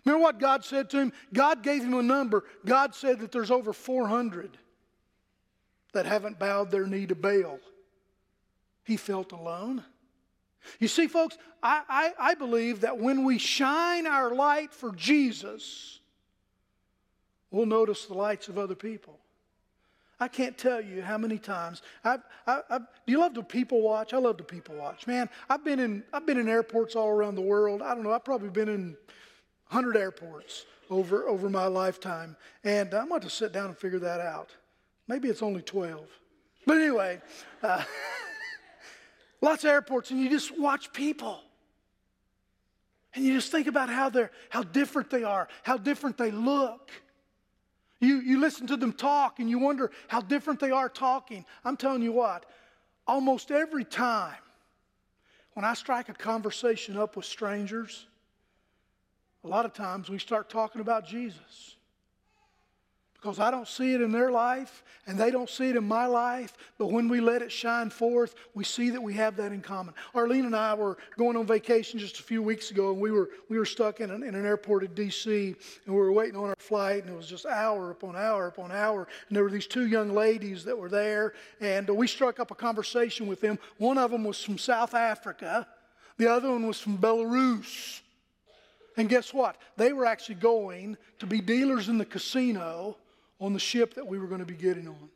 Remember 0.05 0.23
what 0.23 0.39
God 0.39 0.65
said 0.65 0.89
to 0.91 0.97
him? 0.97 1.13
God 1.31 1.61
gave 1.61 1.83
him 1.83 1.93
a 1.93 2.01
number. 2.01 2.43
God 2.65 2.95
said 2.95 3.19
that 3.19 3.31
there's 3.31 3.51
over 3.51 3.71
400 3.71 4.57
that 5.93 6.05
haven't 6.05 6.39
bowed 6.39 6.71
their 6.71 6.87
knee 6.87 7.05
to 7.05 7.15
Baal. 7.15 7.59
He 8.83 8.97
felt 8.97 9.31
alone. 9.31 9.83
You 10.79 10.87
see, 10.87 11.07
folks, 11.07 11.37
I, 11.63 11.81
I, 11.89 12.31
I, 12.31 12.33
believe 12.33 12.81
that 12.81 12.97
when 12.97 13.23
we 13.23 13.37
shine 13.37 14.07
our 14.07 14.33
light 14.33 14.73
for 14.73 14.91
Jesus, 14.93 15.99
we'll 17.51 17.65
notice 17.65 18.05
the 18.05 18.13
lights 18.13 18.47
of 18.47 18.57
other 18.57 18.75
people. 18.75 19.19
I 20.19 20.27
can't 20.27 20.55
tell 20.55 20.79
you 20.79 21.01
how 21.01 21.17
many 21.17 21.39
times 21.39 21.81
I've, 22.03 22.21
I, 22.45 22.61
I, 22.69 22.77
do 22.77 22.85
you 23.07 23.19
love 23.19 23.33
to 23.33 23.43
people 23.43 23.81
watch? 23.81 24.13
I 24.13 24.17
love 24.17 24.37
to 24.37 24.43
people 24.43 24.75
watch. 24.75 25.07
Man, 25.07 25.27
I've 25.49 25.63
been 25.63 25.79
in 25.79 26.03
I've 26.13 26.27
been 26.27 26.37
in 26.37 26.47
airports 26.47 26.95
all 26.95 27.09
around 27.09 27.35
the 27.35 27.41
world. 27.41 27.81
I 27.81 27.95
don't 27.95 28.03
know. 28.03 28.11
I've 28.11 28.23
probably 28.23 28.49
been 28.49 28.69
in 28.69 28.95
hundred 29.65 29.97
airports 29.97 30.65
over 30.91 31.27
over 31.27 31.49
my 31.49 31.65
lifetime, 31.65 32.37
and 32.63 32.93
I'm 32.93 33.09
going 33.09 33.21
to 33.21 33.31
sit 33.31 33.51
down 33.51 33.67
and 33.67 33.77
figure 33.77 33.99
that 33.99 34.21
out. 34.21 34.51
Maybe 35.07 35.27
it's 35.27 35.41
only 35.41 35.63
twelve, 35.63 36.07
but 36.67 36.77
anyway. 36.77 37.19
Uh, 37.63 37.83
Lots 39.41 39.63
of 39.63 39.71
airports, 39.71 40.11
and 40.11 40.19
you 40.19 40.29
just 40.29 40.57
watch 40.57 40.93
people. 40.93 41.39
And 43.13 43.25
you 43.25 43.33
just 43.33 43.51
think 43.51 43.67
about 43.67 43.89
how 43.89 44.09
they're 44.09 44.31
how 44.49 44.63
different 44.63 45.09
they 45.09 45.23
are, 45.23 45.47
how 45.63 45.77
different 45.77 46.17
they 46.17 46.31
look. 46.31 46.91
You, 47.99 48.15
you 48.17 48.39
listen 48.39 48.65
to 48.67 48.77
them 48.77 48.93
talk 48.93 49.39
and 49.39 49.47
you 49.47 49.59
wonder 49.59 49.91
how 50.07 50.21
different 50.21 50.59
they 50.59 50.71
are 50.71 50.89
talking. 50.89 51.45
I'm 51.63 51.77
telling 51.77 52.01
you 52.01 52.11
what, 52.11 52.47
almost 53.05 53.51
every 53.51 53.85
time 53.85 54.33
when 55.53 55.65
I 55.65 55.75
strike 55.75 56.09
a 56.09 56.13
conversation 56.13 56.97
up 56.97 57.15
with 57.15 57.25
strangers, 57.25 58.07
a 59.43 59.47
lot 59.47 59.65
of 59.65 59.73
times 59.73 60.09
we 60.09 60.17
start 60.17 60.49
talking 60.49 60.81
about 60.81 61.05
Jesus 61.05 61.75
because 63.21 63.39
I 63.39 63.51
don't 63.51 63.67
see 63.67 63.93
it 63.93 64.01
in 64.01 64.11
their 64.11 64.31
life 64.31 64.83
and 65.05 65.17
they 65.17 65.29
don't 65.29 65.49
see 65.49 65.69
it 65.69 65.75
in 65.75 65.83
my 65.83 66.07
life. 66.07 66.57
But 66.79 66.87
when 66.87 67.07
we 67.07 67.21
let 67.21 67.43
it 67.43 67.51
shine 67.51 67.91
forth, 67.91 68.33
we 68.55 68.63
see 68.63 68.89
that 68.89 69.01
we 69.01 69.13
have 69.13 69.35
that 69.35 69.51
in 69.51 69.61
common. 69.61 69.93
Arlene 70.15 70.45
and 70.45 70.55
I 70.55 70.73
were 70.73 70.97
going 71.17 71.37
on 71.37 71.45
vacation 71.45 71.99
just 71.99 72.19
a 72.19 72.23
few 72.23 72.41
weeks 72.41 72.71
ago, 72.71 72.91
and 72.91 72.99
we 72.99 73.11
were 73.11 73.29
we 73.47 73.59
were 73.59 73.65
stuck 73.65 73.99
in 73.99 74.09
an, 74.09 74.23
in 74.23 74.33
an 74.33 74.45
airport 74.45 74.83
at 74.83 74.95
D.C. 74.95 75.55
and 75.85 75.95
we 75.95 76.01
were 76.01 76.11
waiting 76.11 76.35
on 76.35 76.49
our 76.49 76.55
flight, 76.57 77.03
and 77.03 77.13
it 77.13 77.17
was 77.17 77.27
just 77.27 77.45
hour 77.45 77.91
upon 77.91 78.15
hour 78.15 78.47
upon 78.47 78.71
hour. 78.71 79.07
And 79.27 79.35
there 79.35 79.43
were 79.43 79.51
these 79.51 79.67
two 79.67 79.85
young 79.85 80.13
ladies 80.13 80.63
that 80.63 80.77
were 80.77 80.89
there, 80.89 81.33
and 81.59 81.87
we 81.89 82.07
struck 82.07 82.39
up 82.39 82.49
a 82.49 82.55
conversation 82.55 83.27
with 83.27 83.39
them. 83.39 83.59
One 83.77 83.99
of 83.99 84.09
them 84.09 84.23
was 84.23 84.43
from 84.43 84.57
South 84.57 84.95
Africa, 84.95 85.67
the 86.17 86.31
other 86.31 86.49
one 86.49 86.65
was 86.65 86.79
from 86.79 86.97
Belarus. 86.97 88.01
And 88.97 89.07
guess 89.07 89.33
what? 89.33 89.55
They 89.77 89.93
were 89.93 90.05
actually 90.05 90.35
going 90.35 90.97
to 91.19 91.25
be 91.25 91.39
dealers 91.39 91.87
in 91.87 91.97
the 91.97 92.05
casino 92.05 92.97
on 93.41 93.53
the 93.53 93.59
ship 93.59 93.95
that 93.95 94.07
we 94.07 94.19
were 94.19 94.27
going 94.27 94.39
to 94.39 94.45
be 94.45 94.53
getting 94.53 94.87
on. 94.87 95.09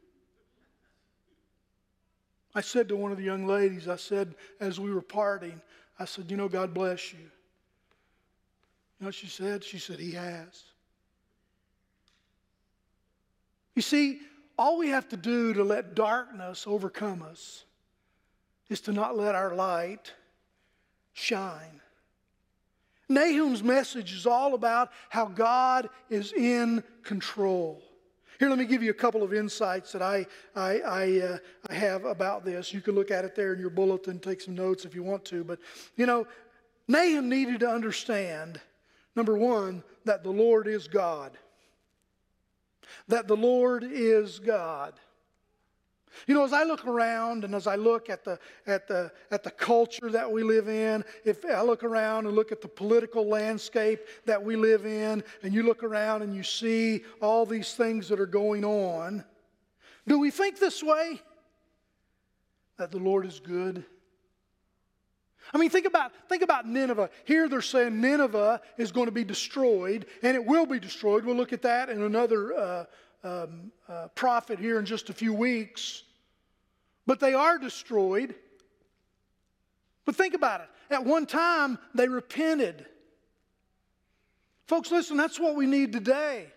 I 2.56 2.62
said 2.62 2.90
to 2.90 2.96
one 2.96 3.12
of 3.12 3.18
the 3.18 3.24
young 3.24 3.46
ladies, 3.46 3.88
I 3.88 3.98
said, 3.98 4.34
as 4.60 4.80
we 4.80 4.92
were 4.94 5.02
parting, 5.02 5.62
I 6.00 6.06
said, 6.06 6.32
You 6.32 6.38
know, 6.38 6.50
God 6.50 6.74
bless 6.74 7.14
you. 7.14 7.20
You 7.20 7.26
know 9.02 9.08
what 9.08 9.16
she 9.16 9.28
said? 9.28 9.64
She 9.64 9.78
said, 9.78 10.00
He 10.00 10.12
has. 10.12 10.64
You 13.76 13.82
see, 13.82 14.20
all 14.58 14.78
we 14.78 14.90
have 14.90 15.08
to 15.10 15.18
do 15.18 15.54
to 15.54 15.64
let 15.64 15.96
darkness 15.96 16.66
overcome 16.66 17.22
us 17.22 17.66
is 18.70 18.82
to 18.82 18.94
not 18.94 19.18
let 19.18 19.36
our 19.36 19.54
light 19.54 20.14
shine. 21.14 21.82
Nahum's 23.10 23.62
message 23.62 24.14
is 24.14 24.26
all 24.26 24.56
about 24.56 24.92
how 25.10 25.26
God 25.26 25.90
is 26.10 26.34
in 26.34 26.84
control. 27.04 27.84
Here, 28.40 28.50
let 28.50 28.60
me 28.60 28.66
give 28.66 28.84
you 28.84 28.92
a 28.92 28.96
couple 28.96 29.24
of 29.24 29.34
insights 29.34 29.92
that 29.94 30.02
I, 30.02 30.26
I, 30.56 30.80
I, 30.80 31.20
uh, 31.22 31.38
I 31.70 31.74
have 31.74 32.06
about 32.06 32.44
this. 32.44 32.74
You 32.74 32.82
can 32.82 32.96
look 32.96 33.12
at 33.12 33.26
it 33.26 33.36
there 33.36 33.54
in 33.54 33.60
your 33.60 33.70
bulletin, 33.70 34.20
take 34.20 34.42
some 34.42 34.56
notes 34.56 34.86
if 34.86 34.94
you 34.94 35.04
want 35.04 35.24
to. 35.26 35.44
But, 35.44 35.60
you 35.96 36.06
know, 36.06 36.28
Nahum 36.88 37.30
needed 37.30 37.62
to 37.62 37.70
understand, 37.70 38.60
number 39.16 39.38
one, 39.38 39.84
that 40.04 40.24
the 40.24 40.32
Lord 40.32 40.68
is 40.68 40.88
God. 40.88 41.38
That 43.08 43.28
the 43.28 43.38
Lord 43.38 43.84
is 43.84 44.40
God. 44.40 44.94
You 46.28 46.34
know, 46.34 46.44
as 46.44 46.54
I 46.54 46.64
look 46.64 46.86
around 46.86 47.44
and 47.44 47.54
as 47.54 47.68
I 47.68 47.76
look 47.76 48.10
at 48.10 48.24
the, 48.24 48.40
at, 48.68 48.88
the, 48.88 49.12
at 49.32 49.44
the 49.44 49.52
culture 49.52 50.10
that 50.12 50.32
we 50.32 50.44
live 50.44 50.68
in, 50.68 51.04
if 51.24 51.44
I 51.46 51.62
look 51.62 51.84
around 51.84 52.26
and 52.26 52.36
look 52.36 52.52
at 52.52 52.62
the 52.62 52.68
political 52.68 53.28
landscape 53.28 54.02
that 54.26 54.44
we 54.44 54.56
live 54.56 54.86
in, 54.86 55.24
and 55.44 55.54
you 55.54 55.64
look 55.64 55.84
around 55.84 56.22
and 56.22 56.36
you 56.36 56.44
see 56.44 57.04
all 57.22 57.46
these 57.46 57.74
things 57.74 58.08
that 58.10 58.20
are 58.20 58.26
going 58.26 58.64
on, 58.64 59.24
do 60.08 60.20
we 60.20 60.32
think 60.32 60.60
this 60.60 60.84
way? 60.84 61.22
That 62.78 62.92
the 62.92 63.00
Lord 63.00 63.26
is 63.26 63.40
good? 63.40 63.86
I 65.54 65.58
mean, 65.58 65.70
think 65.70 65.86
about, 65.86 66.12
think 66.28 66.42
about 66.42 66.68
Nineveh. 66.68 67.10
Here 67.24 67.48
they're 67.48 67.62
saying 67.62 68.02
Nineveh 68.02 68.62
is 68.78 68.92
going 68.92 69.06
to 69.06 69.12
be 69.12 69.24
destroyed, 69.24 70.08
and 70.24 70.36
it 70.36 70.44
will 70.44 70.66
be 70.66 70.80
destroyed. 70.80 71.24
We'll 71.24 71.36
look 71.36 71.54
at 71.54 71.62
that 71.62 71.90
in 71.90 72.02
another 72.02 72.54
uh, 72.54 72.86
um, 73.24 73.72
uh, 73.88 74.08
prophet 74.16 74.60
here 74.60 74.80
in 74.80 74.86
just 74.86 75.10
a 75.10 75.14
few 75.14 75.34
weeks. 75.34 76.04
But 77.06 77.20
they 77.20 77.34
are 77.34 77.58
destroyed. 77.58 78.36
But 80.06 80.16
think 80.16 80.34
about 80.34 80.62
it. 80.62 80.68
At 80.90 81.04
one 81.04 81.26
time, 81.26 81.80
they 81.94 82.08
repented. 82.08 82.86
Folks, 84.68 84.92
listen, 84.92 85.18
that's 85.18 85.40
what 85.40 85.56
we 85.56 85.66
need 85.66 85.94
today. 85.94 86.48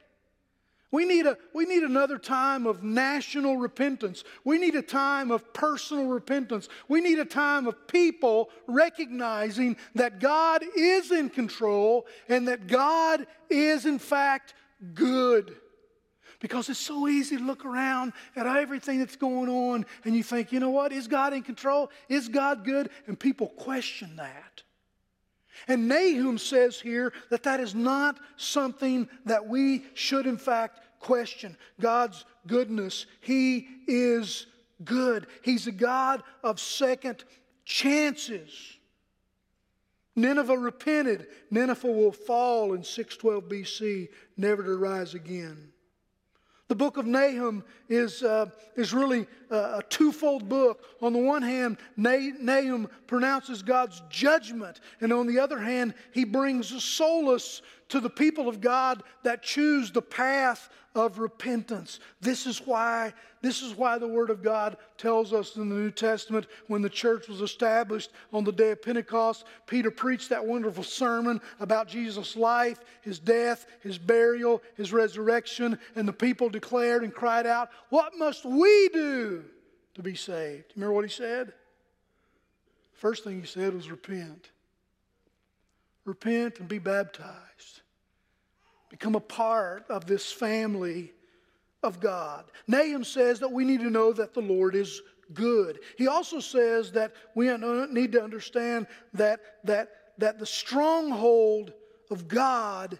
We 0.90 1.04
need, 1.04 1.26
a, 1.26 1.36
we 1.54 1.66
need 1.66 1.82
another 1.82 2.16
time 2.16 2.66
of 2.66 2.82
national 2.82 3.58
repentance. 3.58 4.24
We 4.42 4.56
need 4.56 4.74
a 4.74 4.80
time 4.80 5.30
of 5.30 5.52
personal 5.52 6.06
repentance. 6.06 6.70
We 6.88 7.02
need 7.02 7.18
a 7.18 7.26
time 7.26 7.66
of 7.66 7.86
people 7.86 8.48
recognizing 8.66 9.76
that 9.94 10.18
God 10.18 10.64
is 10.74 11.10
in 11.10 11.28
control 11.28 12.06
and 12.26 12.48
that 12.48 12.68
God 12.68 13.26
is, 13.50 13.84
in 13.84 13.98
fact, 13.98 14.54
good. 14.94 15.56
Because 16.40 16.68
it's 16.68 16.78
so 16.78 17.08
easy 17.08 17.36
to 17.36 17.42
look 17.42 17.64
around 17.64 18.12
at 18.36 18.46
everything 18.46 19.00
that's 19.00 19.16
going 19.16 19.48
on 19.48 19.84
and 20.04 20.16
you 20.16 20.22
think, 20.22 20.52
you 20.52 20.60
know 20.60 20.70
what? 20.70 20.92
Is 20.92 21.08
God 21.08 21.32
in 21.32 21.42
control? 21.42 21.90
Is 22.08 22.28
God 22.28 22.64
good? 22.64 22.90
And 23.06 23.18
people 23.18 23.48
question 23.48 24.16
that. 24.16 24.62
And 25.66 25.88
Nahum 25.88 26.38
says 26.38 26.80
here 26.80 27.12
that 27.30 27.42
that 27.42 27.58
is 27.58 27.74
not 27.74 28.20
something 28.36 29.08
that 29.24 29.48
we 29.48 29.84
should, 29.94 30.26
in 30.26 30.36
fact, 30.36 30.80
question. 31.00 31.56
God's 31.80 32.24
goodness. 32.46 33.06
He 33.20 33.66
is 33.88 34.46
good. 34.84 35.26
He's 35.42 35.66
a 35.66 35.72
God 35.72 36.22
of 36.44 36.60
second 36.60 37.24
chances. 37.64 38.50
Nineveh 40.14 40.56
repented. 40.56 41.26
Nineveh 41.50 41.90
will 41.90 42.12
fall 42.12 42.74
in 42.74 42.84
612 42.84 43.44
BC, 43.44 44.08
never 44.36 44.62
to 44.62 44.76
rise 44.76 45.14
again. 45.14 45.72
The 46.68 46.74
book 46.74 46.98
of 46.98 47.06
Nahum 47.06 47.64
is, 47.88 48.22
uh, 48.22 48.50
is 48.76 48.92
really 48.92 49.26
a 49.50 49.82
twofold 49.88 50.48
book. 50.50 50.84
On 51.00 51.14
the 51.14 51.18
one 51.18 51.40
hand, 51.40 51.78
Nahum 51.96 52.88
pronounces 53.06 53.62
God's 53.62 54.02
judgment, 54.10 54.80
and 55.00 55.10
on 55.10 55.26
the 55.26 55.38
other 55.38 55.58
hand, 55.58 55.94
he 56.12 56.24
brings 56.24 56.84
solace 56.84 57.62
to 57.88 58.00
the 58.00 58.10
people 58.10 58.48
of 58.48 58.60
God 58.60 59.02
that 59.22 59.42
choose 59.42 59.90
the 59.90 60.02
path 60.02 60.68
of 60.94 61.18
repentance. 61.18 62.00
This 62.20 62.46
is 62.46 62.58
why 62.66 63.14
this 63.40 63.62
is 63.62 63.76
why 63.76 63.98
the 63.98 64.08
word 64.08 64.30
of 64.30 64.42
God 64.42 64.76
tells 64.96 65.32
us 65.32 65.54
in 65.54 65.68
the 65.68 65.74
New 65.76 65.92
Testament 65.92 66.46
when 66.66 66.82
the 66.82 66.90
church 66.90 67.28
was 67.28 67.40
established 67.40 68.10
on 68.32 68.42
the 68.42 68.50
day 68.50 68.72
of 68.72 68.82
Pentecost, 68.82 69.44
Peter 69.68 69.92
preached 69.92 70.30
that 70.30 70.44
wonderful 70.44 70.82
sermon 70.82 71.40
about 71.60 71.86
Jesus' 71.86 72.34
life, 72.34 72.80
his 73.00 73.20
death, 73.20 73.66
his 73.80 73.96
burial, 73.96 74.60
his 74.74 74.92
resurrection, 74.92 75.78
and 75.94 76.08
the 76.08 76.12
people 76.12 76.48
declared 76.48 77.04
and 77.04 77.14
cried 77.14 77.46
out, 77.46 77.70
"What 77.90 78.18
must 78.18 78.44
we 78.44 78.88
do 78.88 79.44
to 79.94 80.02
be 80.02 80.16
saved?" 80.16 80.72
Remember 80.74 80.94
what 80.94 81.04
he 81.04 81.10
said? 81.10 81.52
First 82.94 83.22
thing 83.22 83.40
he 83.40 83.46
said 83.46 83.72
was 83.72 83.88
repent. 83.88 84.50
Repent 86.08 86.58
and 86.58 86.66
be 86.66 86.78
baptized. 86.78 87.82
Become 88.88 89.14
a 89.14 89.20
part 89.20 89.84
of 89.90 90.06
this 90.06 90.32
family 90.32 91.12
of 91.82 92.00
God. 92.00 92.46
Nahum 92.66 93.04
says 93.04 93.40
that 93.40 93.52
we 93.52 93.62
need 93.62 93.80
to 93.80 93.90
know 93.90 94.14
that 94.14 94.32
the 94.32 94.40
Lord 94.40 94.74
is 94.74 95.02
good. 95.34 95.80
He 95.98 96.08
also 96.08 96.40
says 96.40 96.92
that 96.92 97.12
we 97.34 97.54
need 97.90 98.12
to 98.12 98.22
understand 98.24 98.86
that, 99.12 99.40
that, 99.64 99.90
that 100.16 100.38
the 100.38 100.46
stronghold 100.46 101.74
of 102.10 102.26
God 102.26 102.98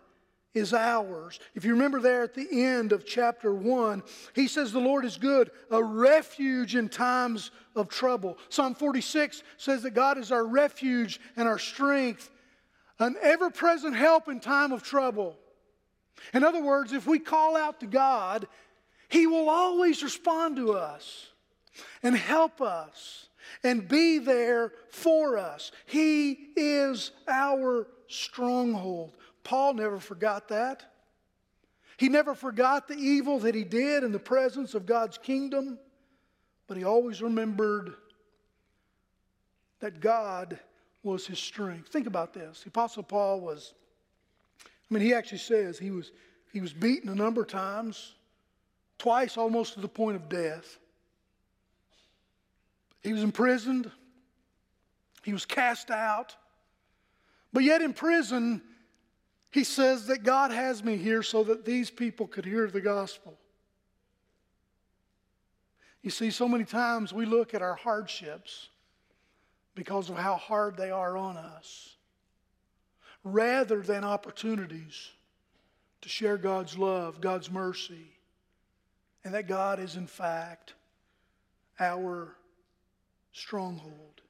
is 0.53 0.75
ours. 0.75 1.41
If 1.55 1.65
you 1.65 1.73
remember 1.73 2.01
there 2.01 2.23
at 2.23 2.35
the 2.35 2.63
end 2.63 2.93
of 2.93 3.07
chapter 3.07 3.55
1, 3.55 4.03
he 4.35 4.47
says 4.49 4.71
the 4.71 4.81
Lord 4.81 5.07
is 5.07 5.17
good, 5.17 5.51
a 5.71 5.83
refuge 5.83 6.77
in 6.77 6.91
times 6.91 7.53
of 7.75 7.89
trouble. 7.89 8.37
Psalm 8.51 8.75
46 8.75 9.43
says 9.57 9.83
that 9.85 9.93
God 9.93 10.19
is 10.19 10.31
our 10.31 10.45
refuge 10.45 11.21
and 11.37 11.49
our 11.49 11.59
strength, 11.59 12.29
an 12.99 13.17
ever 13.23 13.51
present 13.51 13.95
help 13.95 14.29
in 14.29 14.41
time 14.41 14.73
of 14.73 14.83
trouble. 14.83 15.37
In 16.35 16.43
other 16.43 16.63
words, 16.63 16.93
if 16.93 17.07
we 17.07 17.19
call 17.19 17.57
out 17.57 17.81
to 17.81 17.87
God, 17.87 18.49
He 19.09 19.27
will 19.27 19.49
always 19.49 20.03
respond 20.03 20.57
to 20.57 20.73
us 20.73 21.29
and 22.03 22.17
help 22.17 22.61
us 22.61 23.29
and 23.63 23.89
be 23.89 24.19
there 24.19 24.73
for 24.91 25.39
us. 25.39 25.73
He 25.87 26.51
is 26.57 27.13
our 27.27 27.87
stronghold. 28.09 29.17
Paul 29.45 29.75
never 29.75 29.99
forgot 29.99 30.49
that. 30.49 30.85
He 31.97 32.09
never 32.09 32.35
forgot 32.35 32.87
the 32.87 32.97
evil 32.97 33.41
that 33.41 33.55
he 33.55 33.65
did 33.65 34.05
in 34.05 34.13
the 34.13 34.21
presence 34.21 34.75
of 34.75 34.87
God's 34.87 35.19
kingdom, 35.19 35.79
but 36.69 36.77
he 36.77 36.85
always 36.85 37.21
remembered 37.21 37.95
that 39.81 40.01
God 40.01 40.61
was 41.09 41.27
his 41.27 41.39
strength. 41.39 41.89
Think 41.89 42.07
about 42.07 42.35
this. 42.35 42.63
The 42.63 42.69
Apostle 42.69 43.03
Paul 43.03 43.41
was, 43.41 43.75
I 44.65 44.95
mean, 44.95 45.03
he 45.03 45.15
actually 45.15 45.39
says 45.39 45.79
he 45.79 45.91
was, 45.91 46.13
he 46.53 46.61
was 46.61 46.73
beaten 46.73 47.09
a 47.09 47.15
number 47.15 47.43
of 47.43 47.49
times, 47.49 48.15
twice 48.99 49.37
almost 49.37 49.75
to 49.75 49.81
the 49.81 49.89
point 49.89 50.17
of 50.17 50.29
death. 50.29 50.79
He 53.03 53.13
was 53.13 53.23
imprisoned, 53.23 53.91
he 55.25 55.33
was 55.33 55.47
cast 55.47 55.91
out, 55.91 56.37
but 57.53 57.63
yet 57.63 57.81
in 57.81 57.95
prison, 57.95 58.61
he 59.51 59.65
says 59.65 60.07
that 60.09 60.25
God 60.25 60.51
has 60.51 60.85
me 60.85 60.97
here 60.97 61.23
so 61.23 61.43
that 61.45 61.65
these 61.65 61.91
people 61.91 62.27
could 62.27 62.45
hear 62.45 62.69
the 62.69 62.83
gospel. 62.83 63.39
You 66.03 66.11
see, 66.11 66.31
so 66.31 66.47
many 66.47 66.65
times 66.65 67.13
we 67.13 67.25
look 67.25 67.55
at 67.55 67.63
our 67.63 67.75
hardships 67.75 68.69
because 69.79 70.11
of 70.11 70.17
how 70.17 70.35
hard 70.35 70.77
they 70.77 70.91
are 70.91 71.17
on 71.17 71.37
us, 71.37 71.95
rather 73.23 73.81
than 73.81 74.03
opportunities 74.03 75.11
to 76.01 76.09
share 76.09 76.37
God's 76.37 76.77
love, 76.77 77.21
God's 77.21 77.49
mercy, 77.49 78.11
and 79.25 79.33
that 79.35 79.47
God 79.47 79.79
is, 79.79 79.95
in 79.95 80.09
fact, 80.09 80.75
our 81.79 82.35
stronghold. 83.33 84.21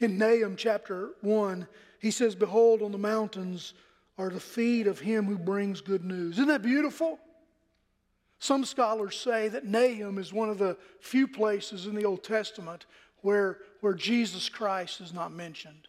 In 0.00 0.18
Nahum 0.18 0.56
chapter 0.56 1.10
1, 1.20 1.68
he 2.00 2.10
says, 2.10 2.34
Behold, 2.34 2.82
on 2.82 2.90
the 2.90 2.98
mountains 2.98 3.72
are 4.18 4.30
the 4.30 4.40
feet 4.40 4.88
of 4.88 4.98
him 4.98 5.26
who 5.26 5.38
brings 5.38 5.80
good 5.80 6.04
news. 6.04 6.34
Isn't 6.34 6.48
that 6.48 6.62
beautiful? 6.62 7.20
Some 8.40 8.64
scholars 8.64 9.16
say 9.16 9.48
that 9.48 9.64
Nahum 9.64 10.18
is 10.18 10.32
one 10.32 10.50
of 10.50 10.58
the 10.58 10.76
few 11.00 11.28
places 11.28 11.86
in 11.86 11.94
the 11.94 12.04
Old 12.04 12.24
Testament 12.24 12.86
where, 13.24 13.58
where 13.84 13.92
Jesus 13.92 14.48
Christ 14.48 15.02
is 15.02 15.12
not 15.12 15.30
mentioned. 15.30 15.88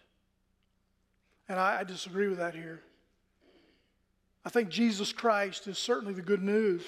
And 1.47 1.57
I, 1.57 1.79
I 1.79 1.83
disagree 1.85 2.27
with 2.27 2.39
that 2.39 2.53
here. 2.53 2.81
I 4.43 4.49
think 4.49 4.67
Jesus 4.67 5.13
Christ 5.13 5.65
is 5.67 5.77
certainly 5.77 6.13
the 6.13 6.21
good 6.21 6.41
news. 6.41 6.81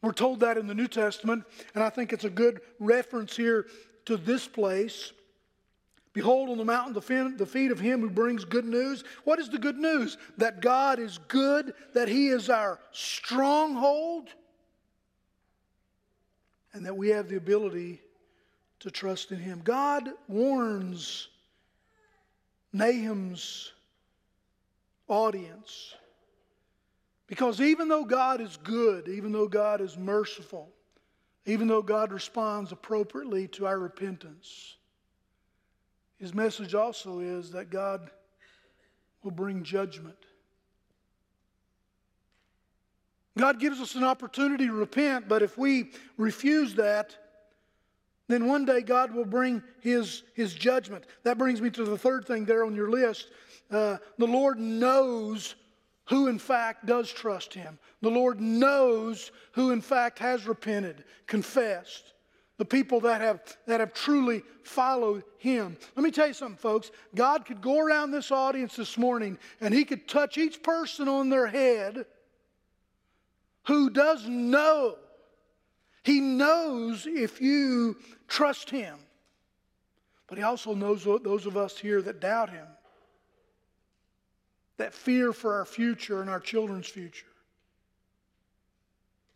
We're 0.00 0.12
told 0.12 0.40
that 0.40 0.56
in 0.56 0.68
the 0.68 0.74
New 0.74 0.88
Testament, 0.88 1.44
and 1.74 1.84
I 1.84 1.90
think 1.90 2.14
it's 2.14 2.24
a 2.24 2.30
good 2.30 2.62
reference 2.80 3.36
here 3.36 3.66
to 4.06 4.16
this 4.16 4.48
place. 4.48 5.12
Behold 6.14 6.48
on 6.48 6.56
the 6.56 6.64
mountain 6.64 7.36
the 7.36 7.44
feet 7.44 7.70
of 7.70 7.78
him 7.78 8.00
who 8.00 8.08
brings 8.08 8.46
good 8.46 8.64
news. 8.64 9.04
What 9.24 9.38
is 9.38 9.50
the 9.50 9.58
good 9.58 9.76
news? 9.76 10.16
That 10.38 10.62
God 10.62 10.98
is 10.98 11.18
good, 11.28 11.74
that 11.92 12.08
he 12.08 12.28
is 12.28 12.48
our 12.48 12.80
stronghold, 12.90 14.30
and 16.72 16.86
that 16.86 16.96
we 16.96 17.10
have 17.10 17.28
the 17.28 17.36
ability 17.36 18.00
to 18.80 18.90
trust 18.90 19.32
in 19.32 19.38
him. 19.38 19.60
God 19.64 20.10
warns 20.28 21.28
Nahum's 22.72 23.72
audience 25.08 25.94
because 27.26 27.60
even 27.60 27.88
though 27.88 28.04
God 28.04 28.40
is 28.40 28.56
good, 28.62 29.08
even 29.08 29.32
though 29.32 29.48
God 29.48 29.80
is 29.80 29.96
merciful, 29.96 30.70
even 31.44 31.68
though 31.68 31.82
God 31.82 32.12
responds 32.12 32.72
appropriately 32.72 33.48
to 33.48 33.66
our 33.66 33.78
repentance, 33.78 34.76
his 36.18 36.34
message 36.34 36.74
also 36.74 37.20
is 37.20 37.50
that 37.52 37.70
God 37.70 38.10
will 39.22 39.32
bring 39.32 39.62
judgment. 39.62 40.16
God 43.36 43.60
gives 43.60 43.80
us 43.80 43.94
an 43.96 44.04
opportunity 44.04 44.66
to 44.66 44.72
repent, 44.72 45.28
but 45.28 45.42
if 45.42 45.58
we 45.58 45.90
refuse 46.16 46.74
that, 46.76 47.16
then 48.28 48.46
one 48.46 48.64
day 48.64 48.80
God 48.80 49.14
will 49.14 49.24
bring 49.24 49.62
his, 49.80 50.22
his 50.34 50.54
judgment. 50.54 51.04
That 51.22 51.38
brings 51.38 51.60
me 51.60 51.70
to 51.70 51.84
the 51.84 51.98
third 51.98 52.26
thing 52.26 52.44
there 52.44 52.64
on 52.64 52.74
your 52.74 52.90
list. 52.90 53.28
Uh, 53.70 53.98
the 54.18 54.26
Lord 54.26 54.58
knows 54.58 55.54
who, 56.06 56.28
in 56.28 56.38
fact, 56.38 56.86
does 56.86 57.12
trust 57.12 57.52
him. 57.52 57.78
The 58.00 58.10
Lord 58.10 58.40
knows 58.40 59.32
who, 59.52 59.70
in 59.70 59.80
fact, 59.80 60.18
has 60.20 60.46
repented, 60.46 61.04
confessed 61.26 62.12
the 62.58 62.64
people 62.64 63.00
that 63.00 63.20
have, 63.20 63.40
that 63.66 63.80
have 63.80 63.92
truly 63.92 64.42
followed 64.62 65.24
him. 65.38 65.76
Let 65.94 66.02
me 66.02 66.10
tell 66.10 66.28
you 66.28 66.32
something, 66.32 66.56
folks. 66.56 66.90
God 67.14 67.44
could 67.44 67.60
go 67.60 67.78
around 67.78 68.10
this 68.10 68.30
audience 68.30 68.76
this 68.76 68.96
morning 68.96 69.38
and 69.60 69.74
he 69.74 69.84
could 69.84 70.08
touch 70.08 70.38
each 70.38 70.62
person 70.62 71.08
on 71.08 71.28
their 71.28 71.46
head 71.46 72.06
who 73.66 73.90
does 73.90 74.26
know. 74.26 74.96
He 76.02 76.20
knows 76.20 77.06
if 77.06 77.40
you 77.40 77.96
trust 78.28 78.70
him. 78.70 78.98
But 80.26 80.38
he 80.38 80.44
also 80.44 80.74
knows 80.74 81.04
those 81.04 81.46
of 81.46 81.56
us 81.56 81.78
here 81.78 82.02
that 82.02 82.20
doubt 82.20 82.50
him, 82.50 82.66
that 84.76 84.92
fear 84.92 85.32
for 85.32 85.54
our 85.54 85.64
future 85.64 86.20
and 86.20 86.28
our 86.28 86.40
children's 86.40 86.88
future 86.88 87.26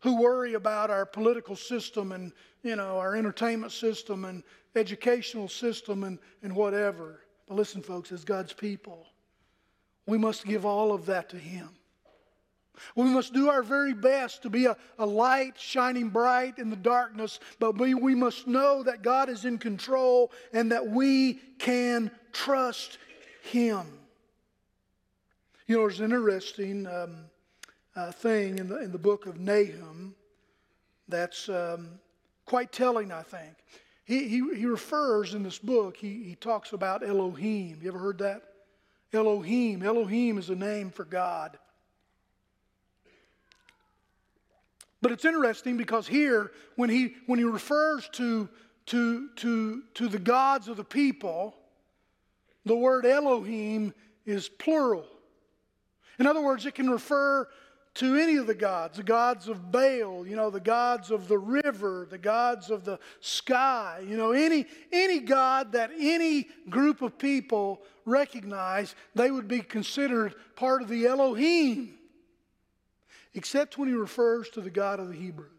who 0.01 0.19
worry 0.19 0.55
about 0.55 0.89
our 0.89 1.05
political 1.05 1.55
system 1.55 2.11
and 2.11 2.33
you 2.63 2.75
know 2.75 2.97
our 2.97 3.15
entertainment 3.15 3.71
system 3.71 4.25
and 4.25 4.43
educational 4.75 5.47
system 5.47 6.03
and, 6.03 6.19
and 6.43 6.55
whatever. 6.55 7.21
But 7.47 7.55
listen, 7.55 7.81
folks, 7.81 8.11
as 8.11 8.23
God's 8.23 8.53
people, 8.53 9.07
we 10.05 10.17
must 10.17 10.45
give 10.45 10.65
all 10.65 10.93
of 10.93 11.05
that 11.07 11.29
to 11.29 11.37
Him. 11.37 11.69
We 12.95 13.05
must 13.05 13.33
do 13.33 13.49
our 13.49 13.63
very 13.63 13.93
best 13.93 14.43
to 14.43 14.49
be 14.49 14.65
a, 14.65 14.75
a 14.97 15.05
light 15.05 15.59
shining 15.59 16.09
bright 16.09 16.57
in 16.57 16.69
the 16.69 16.75
darkness, 16.75 17.39
but 17.59 17.77
we, 17.77 17.93
we 17.93 18.15
must 18.15 18.47
know 18.47 18.83
that 18.83 19.03
God 19.03 19.29
is 19.29 19.45
in 19.45 19.57
control 19.57 20.31
and 20.53 20.71
that 20.71 20.87
we 20.87 21.35
can 21.59 22.11
trust 22.31 22.97
Him. 23.43 23.85
You 25.67 25.77
know, 25.77 25.81
there's 25.81 25.99
an 25.99 26.11
interesting. 26.11 26.87
Um, 26.87 27.25
uh, 27.95 28.11
thing 28.11 28.57
in 28.57 28.69
the, 28.69 28.77
in 28.77 28.91
the 28.91 28.97
book 28.97 29.25
of 29.25 29.39
Nahum 29.39 30.15
that's 31.07 31.49
um, 31.49 31.99
quite 32.45 32.71
telling, 32.71 33.11
I 33.11 33.21
think. 33.23 33.55
He, 34.05 34.27
he, 34.27 34.55
he 34.55 34.65
refers 34.65 35.33
in 35.33 35.43
this 35.43 35.59
book, 35.59 35.97
he, 35.97 36.23
he 36.23 36.35
talks 36.35 36.73
about 36.73 37.07
Elohim. 37.07 37.79
You 37.81 37.89
ever 37.89 37.99
heard 37.99 38.17
that? 38.19 38.43
Elohim. 39.13 39.83
Elohim 39.83 40.37
is 40.37 40.49
a 40.49 40.55
name 40.55 40.89
for 40.89 41.05
God. 41.05 41.57
But 45.01 45.11
it's 45.11 45.25
interesting 45.25 45.77
because 45.77 46.07
here, 46.07 46.51
when 46.75 46.89
he, 46.89 47.15
when 47.25 47.39
he 47.39 47.45
refers 47.45 48.07
to, 48.13 48.47
to, 48.87 49.29
to, 49.37 49.83
to 49.95 50.07
the 50.07 50.19
gods 50.19 50.67
of 50.67 50.77
the 50.77 50.83
people, 50.83 51.55
the 52.65 52.75
word 52.75 53.05
Elohim 53.05 53.93
is 54.25 54.47
plural. 54.47 55.05
In 56.19 56.27
other 56.27 56.41
words, 56.41 56.65
it 56.65 56.75
can 56.75 56.89
refer 56.89 57.47
to 57.95 58.15
any 58.15 58.37
of 58.37 58.47
the 58.47 58.53
gods, 58.53 58.97
the 58.97 59.03
gods 59.03 59.47
of 59.49 59.71
Baal, 59.71 60.25
you 60.25 60.35
know, 60.35 60.49
the 60.49 60.61
gods 60.61 61.11
of 61.11 61.27
the 61.27 61.37
river, 61.37 62.07
the 62.09 62.17
gods 62.17 62.69
of 62.69 62.85
the 62.85 62.99
sky, 63.19 64.01
you 64.07 64.15
know, 64.15 64.31
any, 64.31 64.65
any 64.93 65.19
god 65.19 65.73
that 65.73 65.91
any 65.97 66.47
group 66.69 67.01
of 67.01 67.17
people 67.17 67.81
recognize, 68.05 68.95
they 69.13 69.29
would 69.29 69.47
be 69.47 69.59
considered 69.59 70.35
part 70.55 70.81
of 70.81 70.87
the 70.87 71.05
Elohim, 71.05 71.97
except 73.33 73.77
when 73.77 73.87
he 73.87 73.93
refers 73.93 74.49
to 74.49 74.61
the 74.61 74.69
God 74.69 74.99
of 74.99 75.07
the 75.07 75.15
Hebrews. 75.15 75.49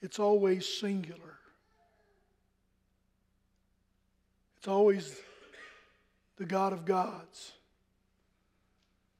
It's 0.00 0.18
always 0.18 0.66
singular. 0.66 1.38
It's 4.58 4.68
always 4.68 5.16
the 6.36 6.44
God 6.44 6.72
of 6.72 6.84
gods. 6.84 7.52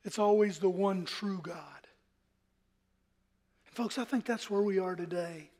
It's 0.05 0.19
always 0.19 0.59
the 0.59 0.71
one 0.71 1.05
true 1.05 1.41
God. 1.43 1.63
Folks, 3.65 3.99
I 3.99 4.05
think 4.05 4.25
that's 4.25 4.49
where 4.49 4.63
we 4.63 4.79
are 4.79 4.97
today. 4.97 5.51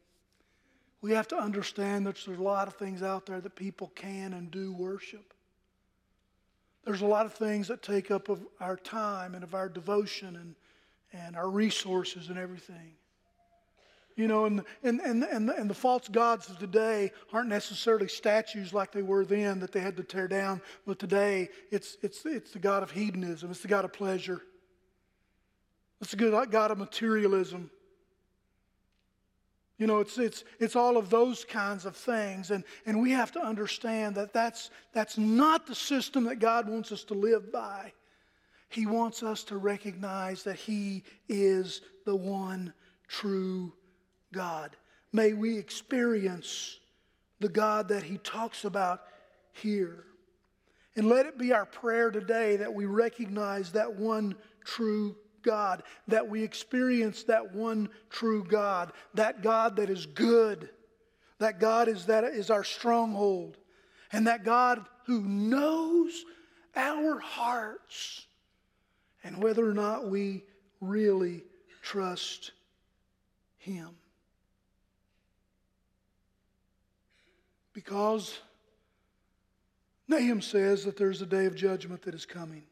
We 1.03 1.13
have 1.13 1.29
to 1.29 1.37
understand 1.37 2.07
that 2.07 2.17
there's 2.25 2.39
a 2.39 2.43
lot 2.43 2.67
of 2.67 2.75
things 2.75 3.03
out 3.03 3.27
there 3.27 3.41
that 3.41 3.55
people 3.55 3.93
can 3.95 4.33
and 4.33 4.51
do 4.51 4.73
worship. 4.73 5.35
There's 6.85 7.03
a 7.03 7.07
lot 7.07 7.27
of 7.27 7.35
things 7.35 7.69
that 7.69 7.83
take 7.83 8.11
up 8.11 8.29
of 8.29 8.47
our 8.61 8.77
time 8.77 9.35
and 9.35 9.45
of 9.45 9.55
our 9.55 9.69
devotion 9.69 10.37
and, 10.37 10.55
and 11.25 11.37
our 11.37 11.49
resources 11.49 12.29
and 12.29 12.39
everything. 12.39 12.93
You 14.17 14.29
know, 14.29 14.47
and, 14.47 14.63
and, 14.83 14.99
and, 15.01 15.23
and, 15.25 15.49
the, 15.49 15.55
and 15.57 15.69
the 15.69 15.75
false 15.75 16.09
gods 16.09 16.49
of 16.49 16.59
today 16.59 17.13
aren't 17.35 17.51
necessarily 17.51 18.09
statues 18.09 18.73
like 18.73 18.91
they 18.91 19.03
were 19.03 19.27
then 19.27 19.61
that 19.61 19.73
they 19.73 19.81
had 19.81 19.97
to 19.99 20.03
tear 20.03 20.27
down, 20.27 20.63
but 20.87 20.99
today 20.99 21.51
it's, 21.71 21.99
it's, 22.03 22.25
it's 22.25 22.53
the 22.53 22.59
God 22.59 22.83
of 22.83 22.91
hedonism, 22.91 23.51
it's 23.51 23.61
the 23.61 23.69
God 23.69 23.85
of 23.85 23.93
pleasure, 23.93 24.41
it's 26.01 26.13
the 26.13 26.47
God 26.51 26.71
of 26.71 26.79
materialism. 26.79 27.71
You 29.79 29.87
know, 29.87 30.01
it's, 30.01 30.17
it's, 30.17 30.45
it's 30.59 30.75
all 30.75 30.97
of 30.97 31.11
those 31.11 31.45
kinds 31.45 31.85
of 31.85 31.95
things. 31.97 32.51
And, 32.51 32.65
and 32.87 33.01
we 33.01 33.11
have 33.11 33.31
to 33.33 33.41
understand 33.41 34.15
that 34.15 34.33
that's, 34.33 34.71
that's 34.95 35.19
not 35.19 35.67
the 35.67 35.75
system 35.75 36.25
that 36.25 36.37
God 36.37 36.67
wants 36.67 36.93
us 36.93 37.05
to 37.05 37.15
live 37.15 37.53
by. 37.53 37.93
He 38.69 38.87
wants 38.87 39.23
us 39.23 39.45
to 39.45 39.57
recognize 39.57 40.43
that 40.45 40.57
He 40.57 41.05
is 41.29 41.83
the 42.05 42.17
one 42.17 42.73
true 43.09 43.73
God. 44.33 44.77
May 45.13 45.33
we 45.33 45.57
experience 45.57 46.79
the 47.41 47.49
God 47.49 47.89
that 47.89 48.03
He 48.03 48.19
talks 48.19 48.65
about 48.65 49.03
here. 49.53 50.05
And 50.97 51.09
let 51.09 51.27
it 51.27 51.39
be 51.39 51.53
our 51.53 51.67
prayer 51.67 52.11
today 52.11 52.57
that 52.57 52.73
we 52.73 52.87
recognize 52.87 53.73
that 53.73 53.95
one 53.95 54.35
true 54.65 55.17
God, 55.43 55.83
that 56.09 56.29
we 56.29 56.43
experience 56.43 57.23
that 57.25 57.55
one 57.55 57.89
true 58.11 58.45
God, 58.45 58.93
that 59.15 59.43
God 59.43 59.77
that 59.77 59.91
is 59.91 60.07
good, 60.07 60.71
that 61.39 61.61
God 61.61 61.89
is, 61.89 62.07
that 62.07 62.25
is 62.25 62.51
our 62.51 62.65
stronghold, 62.65 63.59
and 64.13 64.27
that 64.27 64.45
God 64.45 64.85
who 65.05 65.21
knows 65.21 66.25
our 66.75 67.19
hearts 67.21 68.26
and 69.27 69.43
whether 69.43 69.69
or 69.69 69.75
not 69.75 70.09
we 70.09 70.45
really 70.81 71.43
trust 71.83 72.53
Him. 73.59 73.89
Because 77.73 78.39
Nahum 80.07 80.41
says 80.41 80.85
that 80.85 80.97
there's 80.97 81.23
a 81.23 81.27
day 81.27 81.47
of 81.47 81.57
judgment 81.57 82.03
that 82.03 82.15
is 82.15 82.25
coming. 82.25 82.63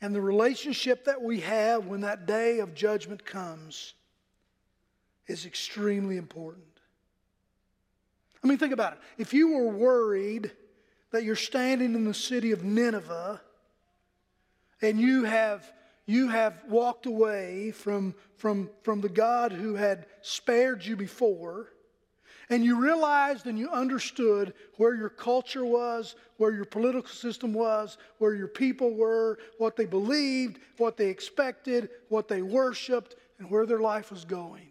And 0.00 0.12
the 0.12 0.20
relationship 0.20 1.04
that 1.04 1.22
we 1.22 1.40
have 1.40 1.86
when 1.86 2.00
that 2.00 2.26
day 2.26 2.58
of 2.58 2.74
judgment 2.74 3.24
comes 3.24 3.94
is 5.28 5.46
extremely 5.46 6.16
important. 6.16 6.64
I 8.42 8.48
mean, 8.48 8.58
think 8.58 8.72
about 8.72 8.94
it. 8.94 8.98
If 9.18 9.32
you 9.32 9.52
were 9.52 9.68
worried 9.68 10.50
that 11.12 11.22
you're 11.22 11.36
standing 11.36 11.94
in 11.94 12.04
the 12.04 12.14
city 12.14 12.50
of 12.50 12.64
Nineveh 12.64 13.40
and 14.82 15.00
you 15.00 15.24
have, 15.24 15.72
you 16.06 16.28
have 16.28 16.62
walked 16.68 17.06
away 17.06 17.70
from, 17.72 18.14
from, 18.36 18.70
from 18.82 19.00
the 19.00 19.08
God 19.08 19.52
who 19.52 19.74
had 19.74 20.06
spared 20.22 20.84
you 20.84 20.96
before, 20.96 21.72
and 22.50 22.64
you 22.64 22.80
realized 22.80 23.46
and 23.46 23.58
you 23.58 23.68
understood 23.68 24.54
where 24.76 24.94
your 24.94 25.10
culture 25.10 25.64
was, 25.64 26.14
where 26.38 26.52
your 26.52 26.64
political 26.64 27.10
system 27.10 27.52
was, 27.52 27.98
where 28.18 28.34
your 28.34 28.48
people 28.48 28.94
were, 28.94 29.38
what 29.58 29.76
they 29.76 29.84
believed, 29.84 30.58
what 30.78 30.96
they 30.96 31.08
expected, 31.08 31.90
what 32.08 32.26
they 32.26 32.40
worshiped, 32.40 33.16
and 33.38 33.50
where 33.50 33.66
their 33.66 33.80
life 33.80 34.10
was 34.10 34.24
going. 34.24 34.68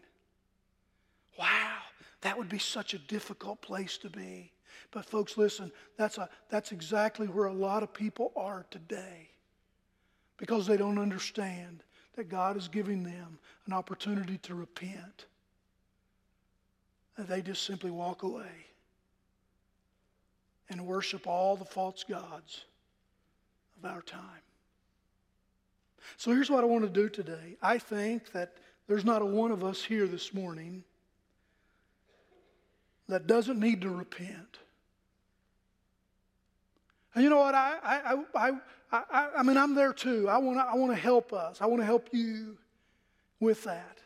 Wow, 1.37 1.77
that 2.21 2.35
would 2.37 2.49
be 2.49 2.57
such 2.57 2.95
a 2.95 2.99
difficult 2.99 3.61
place 3.61 3.97
to 3.99 4.09
be. 4.09 4.51
But 4.89 5.05
folks, 5.05 5.37
listen, 5.37 5.71
that's, 5.97 6.17
a, 6.17 6.29
that's 6.49 6.71
exactly 6.71 7.27
where 7.27 7.45
a 7.45 7.53
lot 7.53 7.83
of 7.83 7.93
people 7.93 8.31
are 8.35 8.65
today 8.71 9.29
because 10.37 10.67
they 10.67 10.77
don't 10.77 10.99
understand 10.99 11.83
that 12.15 12.29
God 12.29 12.57
is 12.57 12.67
giving 12.67 13.03
them 13.03 13.39
an 13.65 13.73
opportunity 13.73 14.37
to 14.39 14.55
repent 14.55 15.25
they 17.25 17.41
just 17.41 17.63
simply 17.63 17.89
walk 17.89 18.23
away 18.23 18.65
and 20.69 20.85
worship 20.85 21.25
all 21.25 21.55
the 21.55 21.65
false 21.65 22.03
gods 22.03 22.65
of 23.77 23.89
our 23.89 24.01
time. 24.01 24.21
So 26.17 26.31
here's 26.31 26.49
what 26.49 26.63
I 26.63 26.67
want 26.67 26.83
to 26.83 26.89
do 26.89 27.09
today. 27.09 27.57
I 27.61 27.77
think 27.77 28.31
that 28.33 28.53
there's 28.87 29.05
not 29.05 29.21
a 29.21 29.25
one 29.25 29.51
of 29.51 29.63
us 29.63 29.83
here 29.83 30.07
this 30.07 30.33
morning 30.33 30.83
that 33.09 33.27
doesn't 33.27 33.59
need 33.59 33.81
to 33.81 33.89
repent. 33.89 34.59
And 37.17 37.23
you 37.23 37.31
know 37.31 37.39
what? 37.39 37.55
I, 37.55 37.79
I, 37.83 38.23
I, 38.35 38.51
I, 38.91 39.29
I 39.37 39.41
mean, 39.41 39.57
I'm 39.57 39.73
there 39.73 39.91
too. 39.91 40.29
I 40.29 40.37
want 40.37 40.59
to 40.59 40.63
I 40.63 40.75
want 40.75 40.91
to 40.91 41.01
help 41.01 41.33
us. 41.33 41.61
I 41.61 41.65
want 41.65 41.81
to 41.81 41.85
help 41.85 42.09
you 42.11 42.59
with 43.39 43.63
that. 43.63 43.97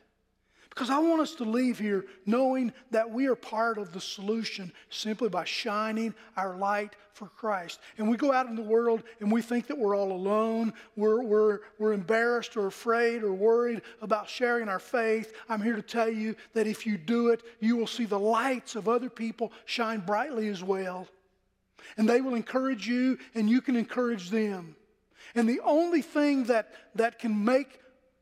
Because 0.70 0.90
I 0.90 0.98
want 0.98 1.20
us 1.20 1.36
to 1.36 1.44
leave 1.44 1.78
here 1.78 2.06
knowing 2.26 2.72
that 2.92 3.12
we 3.12 3.28
are 3.28 3.36
part 3.36 3.78
of 3.78 3.92
the 3.92 4.00
solution 4.00 4.72
simply 4.90 5.28
by 5.28 5.44
shining 5.44 6.14
our 6.38 6.56
light 6.56 6.96
for 7.12 7.28
Christ. 7.28 7.82
And 7.98 8.10
we 8.10 8.16
go 8.16 8.32
out 8.32 8.48
in 8.48 8.56
the 8.56 8.62
world 8.62 9.04
and 9.20 9.30
we 9.30 9.42
think 9.42 9.68
that 9.68 9.78
we're 9.78 9.94
all 9.94 10.14
alone, 10.14 10.72
we're, 10.96 11.22
we're, 11.22 11.60
we're 11.80 11.92
embarrassed 11.92 12.56
or 12.56 12.68
afraid 12.68 13.24
or 13.24 13.34
worried 13.34 13.82
about 14.02 14.30
sharing 14.30 14.70
our 14.70 14.80
faith. 14.80 15.34
I'm 15.50 15.62
here 15.62 15.76
to 15.76 15.82
tell 15.82 16.10
you 16.10 16.38
that 16.54 16.66
if 16.66 16.86
you 16.86 16.98
do 16.98 17.28
it, 17.28 17.44
you 17.60 17.76
will 17.76 17.88
see 17.88 18.06
the 18.06 18.18
lights 18.18 18.78
of 18.78 18.88
other 18.88 19.10
people 19.10 19.52
shine 19.66 20.00
brightly 20.00 20.48
as 20.48 20.64
well. 20.64 21.10
And 21.98 22.08
they 22.08 22.22
will 22.22 22.36
encourage 22.36 22.88
you, 22.88 23.18
and 23.36 23.50
you 23.50 23.62
can 23.62 23.76
encourage 23.76 24.30
them. 24.30 24.76
And 25.36 25.48
the 25.48 25.62
only 25.64 26.02
thing 26.02 26.46
that, 26.46 26.74
that 26.96 27.20
can 27.20 27.46
make 27.46 27.80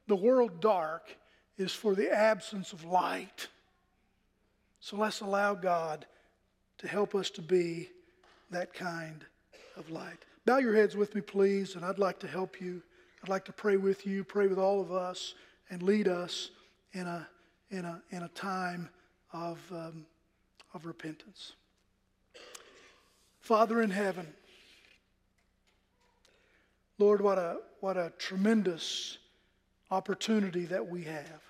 the 0.08 0.16
world 0.16 0.60
dark 0.60 1.16
is 1.58 1.72
for 1.72 1.96
the 1.96 2.12
absence 2.12 2.74
of 2.74 2.86
light. 2.86 3.48
So 4.80 4.98
let's 4.98 5.22
allow 5.22 5.56
God 5.56 6.06
to 6.80 6.88
help 6.88 7.16
us 7.16 7.30
to 7.32 7.42
be 7.42 7.90
that 8.52 8.74
kind 8.74 9.26
of 9.76 9.90
light. 9.90 10.18
Bow 10.46 10.58
your 10.58 10.76
heads 10.76 10.96
with 10.96 11.14
me, 11.14 11.22
please, 11.22 11.76
and 11.76 11.84
I'd 11.86 12.00
like 12.00 12.20
to 12.20 12.28
help 12.28 12.62
you. 12.62 12.82
I'd 13.22 13.30
like 13.30 13.46
to 13.46 13.54
pray 13.54 13.78
with 13.78 14.08
you, 14.08 14.24
pray 14.24 14.48
with 14.48 14.58
all 14.58 14.82
of 14.82 14.92
us, 14.92 15.36
and 15.70 15.84
lead 15.84 16.08
us 16.08 16.52
in 16.94 17.06
a, 17.06 17.28
in 17.70 17.86
a, 17.86 18.02
in 18.12 18.24
a 18.24 18.30
time 18.30 18.90
of, 19.34 19.60
um, 19.72 20.06
of 20.74 20.86
repentance. 20.86 21.54
Father 23.50 23.82
in 23.82 23.90
heaven, 23.90 24.28
Lord, 27.00 27.20
what 27.20 27.40
a, 27.40 27.58
what 27.80 27.98
a 27.98 28.14
tremendous 28.20 29.18
opportunity 29.90 30.66
that 30.66 30.88
we 30.88 31.06
have. 31.06 31.42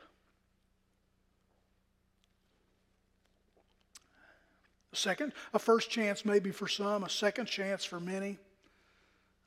A 4.94 4.96
second, 4.96 5.34
a 5.54 5.60
first 5.60 5.90
chance 5.90 6.24
maybe 6.24 6.52
for 6.52 6.70
some, 6.70 7.04
a 7.04 7.10
second 7.10 7.48
chance 7.48 7.84
for 7.84 8.00
many, 8.00 8.38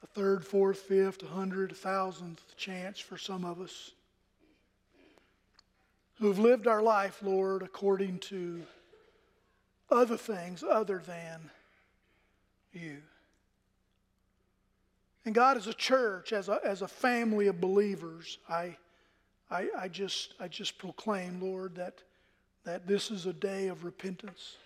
a 0.02 0.06
third, 0.08 0.46
fourth, 0.46 0.80
fifth, 0.80 1.22
a 1.22 1.28
hundred, 1.28 1.72
a 1.72 1.74
thousandth 1.74 2.54
chance 2.58 2.98
for 2.98 3.16
some 3.16 3.46
of 3.46 3.62
us 3.62 3.92
who've 6.18 6.38
lived 6.38 6.66
our 6.66 6.82
life, 6.82 7.22
Lord, 7.22 7.62
according 7.62 8.18
to 8.18 8.62
other 9.90 10.18
things 10.18 10.62
other 10.62 11.02
than 11.06 11.50
you. 12.72 12.98
And 15.24 15.34
God, 15.34 15.56
as 15.56 15.66
a 15.66 15.74
church, 15.74 16.32
as 16.32 16.48
a, 16.48 16.60
as 16.64 16.82
a 16.82 16.88
family 16.88 17.46
of 17.46 17.60
believers, 17.60 18.38
I, 18.48 18.76
I, 19.50 19.68
I, 19.78 19.88
just, 19.88 20.34
I 20.40 20.48
just 20.48 20.78
proclaim, 20.78 21.40
Lord, 21.40 21.76
that, 21.76 22.02
that 22.64 22.86
this 22.86 23.10
is 23.10 23.26
a 23.26 23.32
day 23.32 23.68
of 23.68 23.84
repentance 23.84 24.56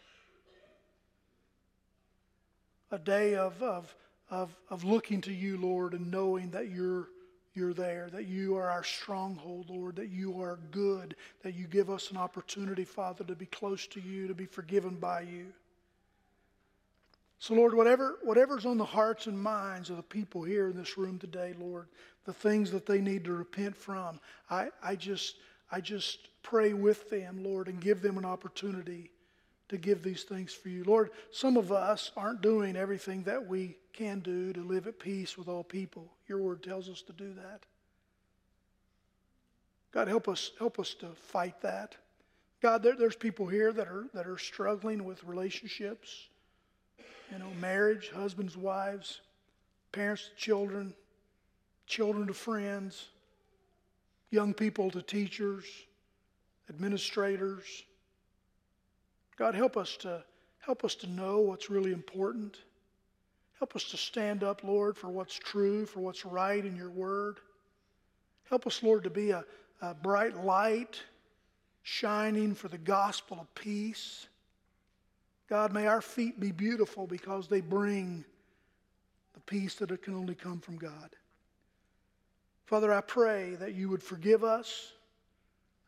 a 2.90 2.98
day 2.98 3.34
of, 3.34 3.60
of, 3.62 3.94
of, 4.30 4.56
of 4.70 4.84
looking 4.84 5.20
to 5.22 5.32
you, 5.32 5.58
Lord, 5.58 5.92
and 5.92 6.10
knowing 6.10 6.50
that 6.50 6.70
you're, 6.70 7.08
you're 7.54 7.74
there, 7.74 8.08
that 8.12 8.26
you 8.26 8.56
are 8.56 8.70
our 8.70 8.84
stronghold, 8.84 9.70
Lord, 9.70 9.96
that 9.96 10.08
you 10.08 10.40
are 10.40 10.58
good, 10.70 11.16
that 11.42 11.54
you 11.54 11.66
give 11.66 11.90
us 11.90 12.10
an 12.10 12.16
opportunity, 12.16 12.84
Father, 12.84 13.24
to 13.24 13.34
be 13.34 13.46
close 13.46 13.86
to 13.88 14.00
you, 14.00 14.28
to 14.28 14.34
be 14.34 14.46
forgiven 14.46 14.96
by 14.96 15.22
you. 15.22 15.46
So, 17.38 17.54
Lord, 17.54 17.74
whatever, 17.74 18.18
whatever's 18.22 18.64
on 18.64 18.78
the 18.78 18.84
hearts 18.84 19.26
and 19.26 19.38
minds 19.38 19.90
of 19.90 19.96
the 19.96 20.02
people 20.02 20.42
here 20.42 20.68
in 20.68 20.76
this 20.76 20.96
room 20.96 21.18
today, 21.18 21.54
Lord, 21.58 21.88
the 22.24 22.32
things 22.32 22.70
that 22.70 22.86
they 22.86 23.00
need 23.00 23.24
to 23.24 23.32
repent 23.32 23.76
from, 23.76 24.20
I, 24.50 24.68
I, 24.82 24.96
just, 24.96 25.36
I 25.70 25.80
just 25.80 26.28
pray 26.42 26.72
with 26.72 27.10
them, 27.10 27.44
Lord, 27.44 27.68
and 27.68 27.80
give 27.80 28.00
them 28.00 28.18
an 28.18 28.24
opportunity 28.24 29.10
to 29.68 29.76
give 29.76 30.02
these 30.02 30.22
things 30.22 30.52
for 30.52 30.68
you. 30.68 30.84
Lord, 30.84 31.10
some 31.30 31.56
of 31.56 31.72
us 31.72 32.12
aren't 32.16 32.40
doing 32.40 32.76
everything 32.76 33.24
that 33.24 33.46
we 33.46 33.76
can 33.92 34.20
do 34.20 34.52
to 34.52 34.60
live 34.60 34.86
at 34.86 34.98
peace 34.98 35.36
with 35.36 35.48
all 35.48 35.64
people. 35.64 36.12
Your 36.28 36.38
word 36.38 36.62
tells 36.62 36.88
us 36.88 37.02
to 37.02 37.12
do 37.12 37.34
that. 37.34 37.66
God, 39.92 40.08
help 40.08 40.28
us, 40.28 40.52
help 40.58 40.78
us 40.78 40.94
to 40.94 41.08
fight 41.08 41.60
that. 41.62 41.96
God, 42.62 42.82
there, 42.82 42.96
there's 42.96 43.16
people 43.16 43.46
here 43.46 43.72
that 43.72 43.88
are, 43.88 44.06
that 44.14 44.26
are 44.26 44.38
struggling 44.38 45.04
with 45.04 45.24
relationships, 45.24 46.28
you 47.32 47.38
know, 47.38 47.50
marriage, 47.60 48.10
husbands, 48.14 48.56
wives, 48.56 49.20
parents 49.92 50.28
to 50.28 50.36
children, 50.36 50.94
children 51.86 52.26
to 52.26 52.34
friends, 52.34 53.08
young 54.30 54.54
people 54.54 54.90
to 54.90 55.02
teachers, 55.02 55.64
administrators. 56.68 57.84
God, 59.36 59.54
help 59.54 59.76
us 59.76 59.96
to 59.98 60.22
help 60.60 60.84
us 60.84 60.94
to 60.96 61.06
know 61.06 61.38
what's 61.38 61.70
really 61.70 61.92
important. 61.92 62.58
Help 63.58 63.76
us 63.76 63.84
to 63.84 63.96
stand 63.96 64.42
up, 64.42 64.64
Lord, 64.64 64.96
for 64.96 65.08
what's 65.08 65.34
true, 65.34 65.86
for 65.86 66.00
what's 66.00 66.26
right 66.26 66.64
in 66.64 66.76
your 66.76 66.90
word. 66.90 67.38
Help 68.48 68.66
us, 68.66 68.82
Lord, 68.82 69.04
to 69.04 69.10
be 69.10 69.30
a, 69.30 69.44
a 69.80 69.94
bright 69.94 70.36
light 70.44 71.00
shining 71.82 72.54
for 72.54 72.68
the 72.68 72.78
gospel 72.78 73.38
of 73.40 73.54
peace. 73.54 74.26
God, 75.48 75.72
may 75.72 75.86
our 75.86 76.00
feet 76.00 76.40
be 76.40 76.50
beautiful 76.50 77.06
because 77.06 77.48
they 77.48 77.60
bring 77.60 78.24
the 79.34 79.40
peace 79.40 79.74
that 79.76 80.02
can 80.02 80.14
only 80.14 80.34
come 80.34 80.60
from 80.60 80.76
God. 80.76 81.14
Father, 82.64 82.92
I 82.92 83.00
pray 83.00 83.54
that 83.56 83.74
you 83.74 83.88
would 83.88 84.02
forgive 84.02 84.42
us 84.42 84.92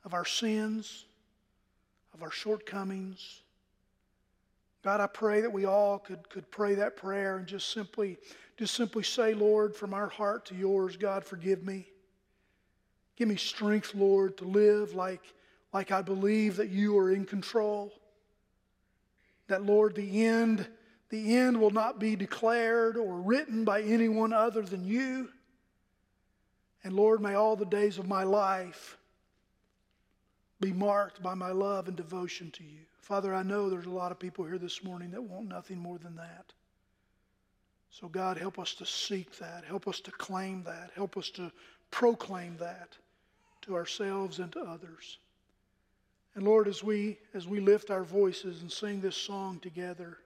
of 0.05 0.14
our 0.14 0.25
sins, 0.25 1.07
of 2.14 2.23
our 2.23 2.31
shortcomings. 2.31 3.42
God, 4.85 5.01
I 5.01 5.09
pray 5.09 5.40
that 5.40 5.53
we 5.53 5.64
all 5.64 5.99
could, 5.99 6.29
could 6.29 6.49
pray 6.53 6.75
that 6.77 6.97
prayer 6.97 7.38
and 7.38 7.47
just 7.47 7.73
simply, 7.73 8.16
just 8.57 8.75
simply 8.75 9.03
say, 9.03 9.35
Lord, 9.35 9.75
from 9.75 9.92
our 9.92 10.09
heart 10.09 10.47
to 10.47 10.55
yours, 10.55 10.97
God, 10.97 11.25
forgive 11.25 11.64
me. 11.64 11.88
Give 13.16 13.27
me 13.27 13.37
strength, 13.37 13.94
Lord, 13.97 14.37
to 14.38 14.44
live 14.44 14.94
like 14.94 15.23
like 15.73 15.90
I 15.90 16.03
believe 16.03 16.57
that 16.57 16.71
you 16.71 16.99
are 16.99 17.11
in 17.11 17.25
control. 17.25 17.92
That, 19.49 19.65
Lord, 19.65 19.95
the 19.95 20.27
end, 20.27 20.67
the 21.11 21.37
end 21.37 21.61
will 21.61 21.71
not 21.71 21.99
be 21.99 22.17
declared 22.17 22.97
or 22.97 23.21
written 23.21 23.65
by 23.65 23.83
anyone 23.83 24.33
other 24.33 24.63
than 24.63 24.85
you. 24.85 25.29
And 26.85 26.95
Lord, 26.95 27.21
may 27.21 27.35
all 27.35 27.57
the 27.57 27.67
days 27.67 27.99
of 27.99 28.07
my 28.07 28.23
life 28.23 28.97
be 30.61 30.73
marked 30.73 31.23
by 31.23 31.35
my 31.35 31.51
love 31.51 31.89
and 31.89 31.97
devotion 31.97 32.51
to 32.53 32.65
you. 32.65 32.81
Father, 33.01 33.35
I 33.35 33.43
know 33.43 33.71
there's 33.71 33.87
a 33.87 33.91
lot 33.91 34.13
of 34.13 34.19
people 34.19 34.45
here 34.45 34.59
this 34.59 34.85
morning 34.85 35.11
that 35.13 35.23
want 35.23 35.49
nothing 35.49 35.79
more 35.79 35.99
than 35.99 36.17
that. 36.17 36.53
So, 37.91 38.07
God, 38.09 38.37
help 38.37 38.59
us 38.59 38.75
to 38.75 38.87
seek 38.87 39.39
that. 39.39 39.65
Help 39.65 39.89
us 39.89 40.01
to 40.01 40.11
claim 40.11 40.63
that. 40.65 40.91
Help 40.95 41.17
us 41.17 41.31
to 41.31 41.51
proclaim 41.91 42.57
that 42.59 42.97
to 43.63 43.75
ourselves 43.75 44.39
and 44.39 44.53
to 44.53 44.61
others. 44.61 45.19
And 46.38 46.46
Lord, 46.46 46.68
as 46.68 46.85
we 46.85 47.18
as 47.35 47.48
we 47.48 47.59
lift 47.59 47.90
our 47.90 48.05
voices 48.05 48.62
and 48.62 48.70
sing 48.70 49.01
this 49.01 49.16
song 49.16 49.59
together, 49.59 50.18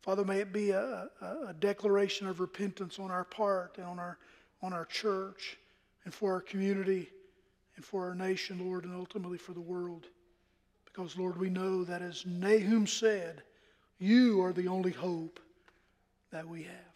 Father, 0.00 0.24
may 0.24 0.38
it 0.38 0.52
be 0.52 0.70
a, 0.70 1.10
a, 1.20 1.48
a 1.48 1.54
declaration 1.58 2.28
of 2.28 2.38
repentance 2.38 3.00
on 3.00 3.10
our 3.10 3.24
part 3.24 3.78
and 3.78 3.86
on 3.88 3.98
our 3.98 4.16
on 4.62 4.72
our 4.72 4.84
church 4.84 5.58
and 6.04 6.14
for 6.14 6.32
our 6.32 6.40
community 6.40 7.08
and 7.74 7.84
for 7.84 8.04
our 8.06 8.14
nation, 8.14 8.64
Lord, 8.64 8.84
and 8.84 8.94
ultimately 8.94 9.38
for 9.38 9.54
the 9.54 9.60
world. 9.60 10.06
Because, 10.84 11.18
Lord, 11.18 11.36
we 11.36 11.50
know 11.50 11.82
that 11.82 12.00
as 12.00 12.24
Nahum 12.24 12.86
said, 12.86 13.42
you 13.98 14.40
are 14.40 14.52
the 14.52 14.68
only 14.68 14.92
hope 14.92 15.40
that 16.30 16.46
we 16.46 16.62
have. 16.62 16.94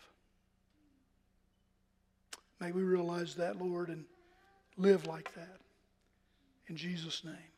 May 2.60 2.70
we 2.70 2.82
realize 2.82 3.34
that, 3.34 3.60
Lord, 3.60 3.88
and 3.88 4.04
live 4.76 5.08
like 5.08 5.34
that. 5.34 5.58
In 6.68 6.76
Jesus' 6.76 7.24
name. 7.24 7.51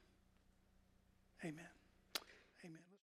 Amen. 1.44 1.73